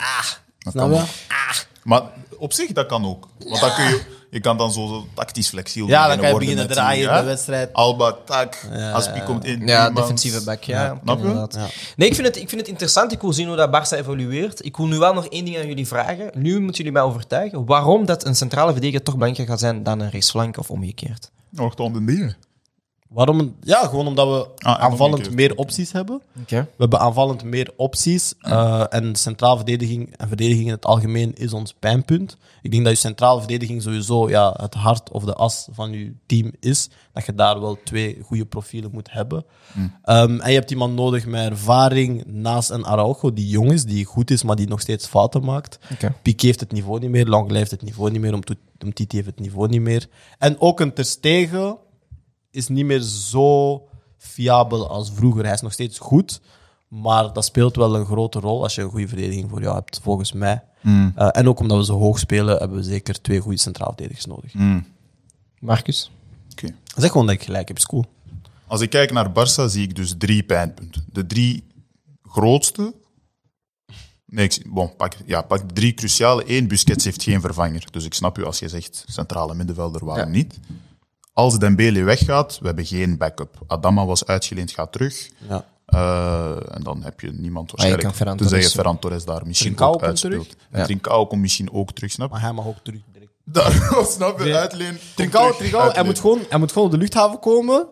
Dat 0.59 0.73
Snap 0.73 0.89
kan 0.89 0.95
je? 0.95 1.01
ook. 1.01 1.09
Maar 1.85 2.03
op 2.39 2.53
zich, 2.53 2.73
dat 2.73 2.87
kan 2.87 3.05
ook. 3.07 3.29
Want 3.39 3.61
dan 3.61 3.75
kun 3.75 3.85
je, 3.85 4.03
je 4.31 4.41
kan 4.41 4.57
dan 4.57 4.73
zo, 4.73 5.07
tactisch 5.15 5.49
flexibel 5.49 5.89
Ja, 5.89 6.07
dan 6.09 6.19
kan 6.19 6.29
je 6.29 6.39
beginnen 6.39 6.69
draaien 6.69 7.11
in 7.11 7.17
de 7.17 7.23
wedstrijd. 7.23 7.73
Alba, 7.73 8.17
tak, 8.25 8.67
Aspi 8.93 9.23
komt 9.23 9.45
in. 9.45 9.67
Ja, 9.67 9.79
iemand. 9.79 9.97
defensieve 9.97 10.45
back, 10.45 10.63
ja. 10.63 10.99
Snap 11.03 11.19
je? 11.19 11.25
inderdaad. 11.27 11.55
Ja. 11.55 11.67
Nee, 11.97 12.09
ik 12.09 12.15
vind, 12.15 12.27
het, 12.27 12.37
ik 12.37 12.49
vind 12.49 12.61
het 12.61 12.71
interessant. 12.71 13.13
Ik 13.13 13.21
wil 13.21 13.33
zien 13.33 13.47
hoe 13.47 13.57
dat 13.57 13.69
Barça 13.69 13.99
evolueert. 13.99 14.65
Ik 14.65 14.77
wil 14.77 14.87
nu 14.87 14.99
wel 14.99 15.15
nog 15.15 15.27
één 15.27 15.45
ding 15.45 15.59
aan 15.59 15.67
jullie 15.67 15.87
vragen. 15.87 16.31
Nu 16.35 16.53
moeten 16.53 16.77
jullie 16.77 16.93
mij 16.93 17.03
overtuigen 17.03 17.67
waarom 17.67 18.07
dat 18.07 18.27
een 18.27 18.37
centrale 18.37 18.73
verdediger 18.73 19.03
toch 19.03 19.15
belangrijker 19.15 19.53
gaat 19.53 19.63
zijn 19.63 19.83
dan 19.83 20.01
een 20.01 20.11
rechtsflank 20.11 20.59
of 20.59 20.71
omgekeerd. 20.71 21.31
Nog 21.51 21.75
te 21.75 22.05
dingen. 22.05 22.37
Waarom? 23.09 23.57
Ja, 23.61 23.87
gewoon 23.87 24.07
omdat 24.07 24.27
we 24.29 24.65
Ah, 24.67 24.75
en 24.75 24.81
aanvallend 24.81 25.31
meer 25.31 25.57
opties 25.57 25.93
hebben. 25.93 26.23
Oké. 26.41 26.61
We 26.61 26.75
hebben 26.79 26.99
aanvallend 27.01 27.45
meer 27.45 27.73
opties. 27.77 28.35
eh, 28.41 28.85
en 28.89 29.17
centraal 29.17 29.57
verdediging 29.57 30.17
en 30.17 30.29
verdediging 30.29 30.67
in 30.67 30.73
het 30.73 30.85
algemeen 30.87 31.35
is 31.35 31.53
ons 31.53 31.75
pijnpunt. 31.79 32.37
Ik 32.63 32.71
denk 32.71 32.85
dat 32.85 32.93
je 32.93 32.99
centrale 32.99 33.39
verdediging 33.39 33.83
sowieso 33.83 34.29
ja, 34.29 34.55
het 34.61 34.75
hart 34.75 35.11
of 35.11 35.25
de 35.25 35.35
as 35.35 35.69
van 35.73 35.91
je 35.93 36.13
team 36.27 36.53
is. 36.61 36.89
Dat 37.13 37.27
je 37.27 37.35
daar 37.35 37.61
wel 37.61 37.79
twee 37.85 38.19
goede 38.25 38.47
profielen 38.47 38.91
moet 38.93 39.13
hebben. 39.13 39.45
Ehm, 40.03 40.41
en 40.41 40.49
je 40.51 40.59
hebt 40.59 40.71
iemand 40.71 40.95
nodig 40.95 41.27
met 41.27 41.51
ervaring 41.51 42.25
naast 42.27 42.71
een 42.71 42.87
Araujo 42.87 43.33
die 43.33 43.49
jong 43.49 43.73
is, 43.73 43.85
die 43.85 44.05
goed 44.05 44.31
is, 44.31 44.43
maar 44.43 44.57
die 44.57 44.69
nog 44.69 44.81
steeds 44.81 45.07
fouten 45.07 45.45
maakt. 45.45 45.79
Oké. 45.93 46.15
Piqué 46.23 46.47
heeft 46.47 46.61
het 46.61 46.73
niveau 46.73 47.01
niet 47.01 47.11
meer, 47.11 47.27
Langley 47.27 47.59
heeft 47.59 47.71
het 47.71 47.83
niveau 47.83 48.11
niet 48.11 48.21
meer, 48.21 48.39
Umtiti 48.79 49.17
heeft 49.17 49.29
het 49.29 49.41
niveau 49.41 49.69
niet 49.69 49.81
meer. 49.81 50.07
En 50.39 50.61
ook 50.61 50.81
een 50.81 50.93
Ter 50.93 51.05
Stegen 51.05 51.77
is 52.51 52.69
niet 52.69 52.85
meer 52.85 53.01
zo 53.01 53.83
fiabel 54.17 54.89
als 54.89 55.11
vroeger. 55.15 55.45
Hij 55.45 55.53
is 55.55 55.61
nog 55.61 55.73
steeds 55.73 55.99
goed, 55.99 56.41
maar 56.89 57.33
dat 57.33 57.45
speelt 57.45 57.77
wel 57.77 57.95
een 57.97 58.05
grote 58.07 58.41
rol 58.41 58.63
als 58.63 58.75
je 58.75 58.83
een 58.83 58.91
goede 58.91 59.09
verdediging 59.09 59.51
voor 59.51 59.61
jou 59.63 59.75
hebt, 59.75 60.01
volgens 60.03 60.33
mij. 60.33 60.63
Eh, 60.83 61.29
en 61.33 61.49
ook 61.49 61.61
omdat 61.61 61.79
we 61.79 61.85
zo 61.85 61.99
hoog 61.99 62.19
spelen, 62.19 62.57
hebben 62.59 62.77
we 62.77 62.83
zeker 62.83 63.21
twee 63.21 63.41
goede 63.41 63.59
centraal 63.59 63.89
verdedigers 63.89 64.27
nodig. 64.27 64.55
Marcus? 65.61 66.11
Oké. 66.53 66.75
Zeg 66.97 67.11
gewoon 67.11 67.27
dat 67.27 67.35
ik 67.35 67.43
gelijk 67.43 67.69
heb, 67.69 67.77
is 67.77 67.87
cool. 67.87 68.05
Als 68.67 68.81
ik 68.81 68.91
kijk 68.91 69.13
naar 69.13 69.31
Barça, 69.31 69.65
zie 69.67 69.83
ik 69.83 69.97
dus 69.97 70.15
drie 70.19 70.43
pijnpunten. 70.43 71.05
De 71.13 71.27
drie 71.27 71.65
grootste. 72.23 72.95
Nee, 74.27 74.45
ik, 74.45 74.63
bon, 74.69 74.97
pak, 74.97 75.15
ja, 75.27 75.43
pak 75.43 75.69
de 75.69 75.75
drie 75.75 75.95
cruciale. 75.95 76.43
Eén, 76.57 76.69
Busquets 76.69 77.05
heeft 77.05 77.23
geen 77.23 77.41
vervanger. 77.41 77.85
Dus 77.91 78.05
ik 78.05 78.15
snap 78.15 78.39
u 78.39 78.45
als 78.45 78.59
je 78.59 78.69
zegt 78.69 79.05
centrale 79.07 79.55
middenvelder, 79.55 80.05
waarom 80.05 80.25
Ja. 80.27 80.31
niet? 80.31 80.59
Als 81.39 81.59
Dembele 81.59 82.03
weggaat, 82.03 82.59
we 82.61 82.67
hebben 82.67 82.87
geen 82.87 83.17
backup. 83.19 83.59
Adama 83.67 84.07
was 84.07 84.27
uitgeleend, 84.27 84.71
gaat 84.71 84.93
terug. 84.93 85.29
Ja. 85.49 85.65
Eh, 85.87 86.75
en 86.75 86.83
dan 86.83 87.03
heb 87.03 87.21
je 87.21 87.31
niemand 87.33 87.71
kan 87.71 87.77
waarschijnlijk. 87.79 88.17
Ferran 88.17 88.37
tenzij 88.37 88.57
je 88.59 88.63
Torres- 88.63 88.77
Ferran 88.79 88.99
Torres 88.99 89.25
daar 89.25 89.47
misschien 89.47 89.75
Trincao 89.75 89.95
ook 89.95 90.03
uitspeelt. 90.03 90.49
terug. 90.49 90.67
En 90.71 90.79
Ja. 90.79 90.85
Trincao 90.85 91.27
komt 91.27 91.41
misschien 91.41 91.73
ook 91.73 91.93
terug, 91.93 92.11
snap 92.11 92.27
je? 92.29 92.33
Maar 92.33 92.43
hij 92.43 92.53
mag 92.53 92.67
ook 92.67 92.79
terug. 92.83 93.01
Daar, 93.45 93.73
snap 94.17 94.39
je? 94.39 94.45
Nee. 94.45 94.55
Uitleen. 94.55 94.99
Trincao, 95.15 95.53
Trincao, 95.53 95.91
hij, 95.93 96.03
moet 96.05 96.19
gewoon, 96.21 96.41
hij 96.49 96.59
moet 96.59 96.73
gewoon 96.73 96.87
op 96.87 96.93
de 96.93 96.99
luchthaven 96.99 97.39
komen, 97.41 97.87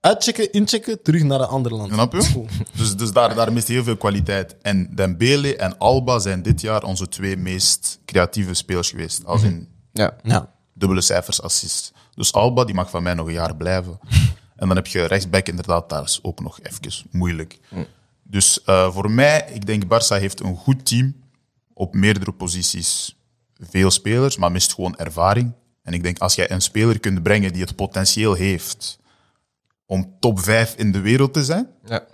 uitchecken, 0.00 0.52
inchecken, 0.52 1.02
terug 1.02 1.22
naar 1.22 1.40
een 1.40 1.46
ander 1.46 1.74
land. 1.74 1.92
Snap 1.92 2.12
je? 2.12 2.44
Dus, 2.76 2.96
dus 2.96 3.12
daar, 3.12 3.34
daar 3.34 3.52
mist 3.52 3.68
heel 3.68 3.84
veel 3.84 3.96
kwaliteit. 3.96 4.56
En 4.62 4.94
Dembele 4.94 5.56
en 5.56 5.78
Alba 5.78 6.18
zijn 6.18 6.42
dit 6.42 6.60
jaar 6.60 6.82
onze 6.84 7.08
twee 7.08 7.36
meest 7.36 7.98
creatieve 8.04 8.54
spelers 8.54 8.90
geweest. 8.90 9.24
Als 9.24 9.42
in 9.42 9.68
Ja. 9.92 10.16
Ja. 10.22 10.52
dubbele 10.72 11.00
cijfers 11.00 11.42
assist. 11.42 11.92
Dus 12.14 12.32
Alba, 12.32 12.64
die 12.64 12.74
mag 12.74 12.90
van 12.90 13.02
mij 13.02 13.14
nog 13.14 13.26
een 13.26 13.32
jaar 13.32 13.56
blijven. 13.56 13.98
En 14.56 14.66
dan 14.66 14.76
heb 14.76 14.86
je 14.86 15.04
rechtsback 15.04 15.48
inderdaad, 15.48 15.88
daar 15.88 16.02
is 16.02 16.18
ook 16.22 16.40
nog 16.40 16.60
even 16.62 17.06
moeilijk. 17.10 17.58
Dus 18.22 18.62
eh, 18.62 18.92
voor 18.92 19.10
mij, 19.10 19.50
ik 19.52 19.66
denk 19.66 19.84
Barça 19.84 20.18
heeft 20.18 20.40
een 20.40 20.56
goed 20.56 20.86
team 20.86 21.14
op 21.72 21.94
meerdere 21.94 22.32
posities. 22.32 23.16
Veel 23.60 23.90
spelers, 23.90 24.36
maar 24.36 24.52
mist 24.52 24.74
gewoon 24.74 24.96
ervaring. 24.96 25.52
En 25.82 25.92
ik 25.92 26.02
denk, 26.02 26.18
als 26.18 26.34
jij 26.34 26.50
een 26.50 26.60
speler 26.60 27.00
kunt 27.00 27.22
brengen 27.22 27.52
die 27.52 27.62
het 27.62 27.76
potentieel 27.76 28.34
heeft 28.34 28.98
om 29.86 30.16
top 30.20 30.40
5 30.40 30.74
in 30.74 30.92
de 30.92 31.00
wereld 31.00 31.32
te 31.32 31.44
zijn, 31.44 31.68
ja. 31.84 32.04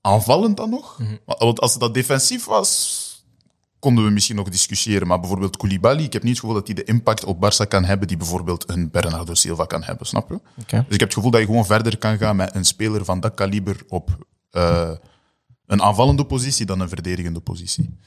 aanvallend 0.00 0.56
dan 0.56 0.70
nog. 0.70 1.00
Want 1.24 1.60
als 1.60 1.78
dat 1.78 1.94
defensief 1.94 2.44
was, 2.44 2.97
konden 3.78 4.04
we 4.04 4.10
misschien 4.10 4.36
nog 4.36 4.48
discussiëren. 4.48 5.06
Maar 5.06 5.20
bijvoorbeeld 5.20 5.56
Koulibaly, 5.56 6.02
ik 6.02 6.12
heb 6.12 6.22
niet 6.22 6.30
het 6.30 6.40
gevoel 6.40 6.54
dat 6.56 6.66
hij 6.66 6.74
de 6.76 6.84
impact 6.84 7.24
op 7.24 7.44
Barça 7.44 7.68
kan 7.68 7.84
hebben 7.84 8.08
die 8.08 8.16
bijvoorbeeld 8.16 8.68
een 8.70 8.90
Bernardo 8.90 9.34
Silva 9.34 9.64
kan 9.64 9.82
hebben, 9.82 10.06
snap 10.06 10.28
je? 10.28 10.34
Oké. 10.60 10.76
Dus 10.76 10.94
ik 10.94 11.00
heb 11.00 11.00
het 11.00 11.12
gevoel 11.14 11.30
dat 11.30 11.40
je 11.40 11.46
gewoon 11.46 11.66
verder 11.66 11.98
kan 11.98 12.18
gaan 12.18 12.36
met 12.36 12.54
een 12.54 12.64
speler 12.64 13.04
van 13.04 13.20
dat 13.20 13.34
kaliber 13.34 13.76
op 13.88 14.26
eh, 14.50 14.90
een 15.66 15.82
aanvallende 15.82 16.24
positie 16.24 16.66
dan 16.66 16.80
een 16.80 16.88
verdedigende 16.88 17.40
positie. 17.40 17.98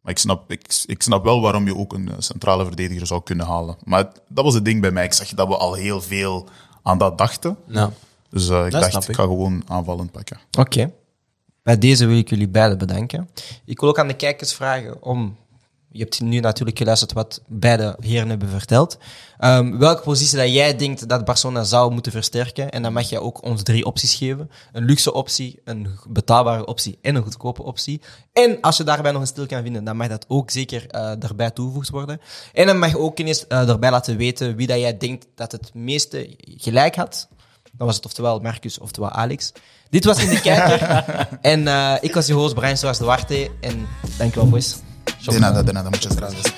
Maar 0.00 0.12
ik 0.12 0.18
snap, 0.18 0.50
ik, 0.50 0.82
ik 0.86 1.02
snap 1.02 1.24
wel 1.24 1.40
waarom 1.40 1.66
je 1.66 1.76
ook 1.76 1.92
een 1.92 2.08
eh, 2.08 2.14
centrale 2.18 2.64
verdediger 2.64 3.06
zou 3.06 3.22
kunnen 3.22 3.46
halen. 3.46 3.76
Maar 3.84 3.98
het- 3.98 4.20
dat 4.28 4.44
was 4.44 4.54
het 4.54 4.64
ding 4.64 4.80
bij 4.80 4.90
mij. 4.90 5.04
Ik 5.04 5.12
zag 5.12 5.28
dat 5.28 5.48
we 5.48 5.56
al 5.56 5.74
heel 5.74 6.00
veel 6.00 6.48
aan 6.82 6.98
dat 6.98 7.18
dachten. 7.18 7.56
Ja. 7.66 7.90
Dus 8.30 8.48
eh, 8.48 8.64
ik 8.66 8.70
Dat 8.72 8.80
dacht, 8.82 9.02
ik 9.02 9.08
ik. 9.08 9.14
ga 9.14 9.22
gewoon 9.22 9.62
aanvallend 9.66 10.10
pakken. 10.12 10.38
Oké. 10.58 10.92
Bij 11.62 11.78
deze 11.78 12.06
wil 12.06 12.16
ik 12.16 12.30
jullie 12.30 12.48
beiden 12.48 12.78
bedanken. 12.78 13.28
Ik 13.64 13.80
wil 13.80 13.88
ook 13.88 13.98
aan 13.98 14.08
de 14.08 14.16
kijkers 14.16 14.54
vragen 14.54 15.02
om. 15.02 15.36
Je 15.92 15.98
hebt 15.98 16.20
nu 16.20 16.40
natuurlijk 16.40 16.78
geluisterd 16.78 17.12
wat 17.12 17.42
beide 17.46 17.96
heren 18.00 18.28
hebben 18.28 18.48
verteld. 18.48 18.98
Ehm, 19.38 19.78
welke 19.78 20.02
positie 20.02 20.38
dat 20.38 20.52
jij 20.52 20.76
denkt 20.76 21.08
dat 21.08 21.24
Barcelona 21.24 21.62
zou 21.62 21.92
moeten 21.92 22.12
versterken? 22.12 22.70
En 22.70 22.82
dan 22.82 22.92
mag 22.92 23.08
jij 23.08 23.18
ook 23.18 23.44
ons 23.44 23.62
drie 23.62 23.84
opties 23.84 24.14
geven: 24.14 24.50
een 24.72 24.84
luxe 24.84 25.12
optie, 25.12 25.60
een 25.64 25.88
betaalbare 26.08 26.66
optie 26.66 26.98
en 27.02 27.14
een 27.14 27.22
goedkope 27.22 27.62
optie. 27.62 28.00
En 28.32 28.60
als 28.60 28.76
je 28.76 28.84
daarbij 28.84 29.12
nog 29.12 29.20
een 29.20 29.26
stil 29.26 29.46
kan 29.46 29.62
vinden, 29.62 29.84
dan 29.84 29.96
mag 29.96 30.08
dat 30.08 30.24
ook 30.28 30.50
zeker 30.50 30.86
eh 30.86 31.24
erbij 31.24 31.50
toegevoegd 31.50 31.90
worden. 31.90 32.20
En 32.52 32.66
dan 32.66 32.78
mag 32.78 32.90
je 32.90 32.98
ook 32.98 33.18
eens 33.18 33.46
eh, 33.46 33.68
erbij 33.68 33.90
laten 33.90 34.16
weten 34.16 34.56
wie 34.56 34.66
dat 34.66 34.78
jij 34.78 34.96
denkt 34.96 35.26
dat 35.34 35.52
het 35.52 35.74
meeste 35.74 36.34
gelijk 36.38 36.94
had. 36.94 37.28
Dan 37.72 37.86
was 37.86 37.96
het 37.96 38.04
oftewel 38.04 38.38
Marcus, 38.38 38.78
oftewel 38.78 39.10
Alex. 39.10 39.52
Dit 39.90 40.04
was 40.04 40.18
In 40.18 40.28
de 40.28 40.40
Kijker. 40.40 41.06
en 41.52 41.68
eh, 41.68 41.94
ik 42.00 42.14
was 42.14 42.26
je 42.26 42.32
host 42.32 42.54
Brian 42.54 42.76
Soares 42.76 42.98
de 42.98 43.04
Warte. 43.04 43.50
En 43.60 43.86
dankjewel 44.18 44.48
boys. 44.48 44.76
De 45.24 45.38
nada, 45.38 45.62
de 45.62 45.72
nada, 45.72 45.88
muchas. 45.88 46.16
Gracias. 46.16 46.52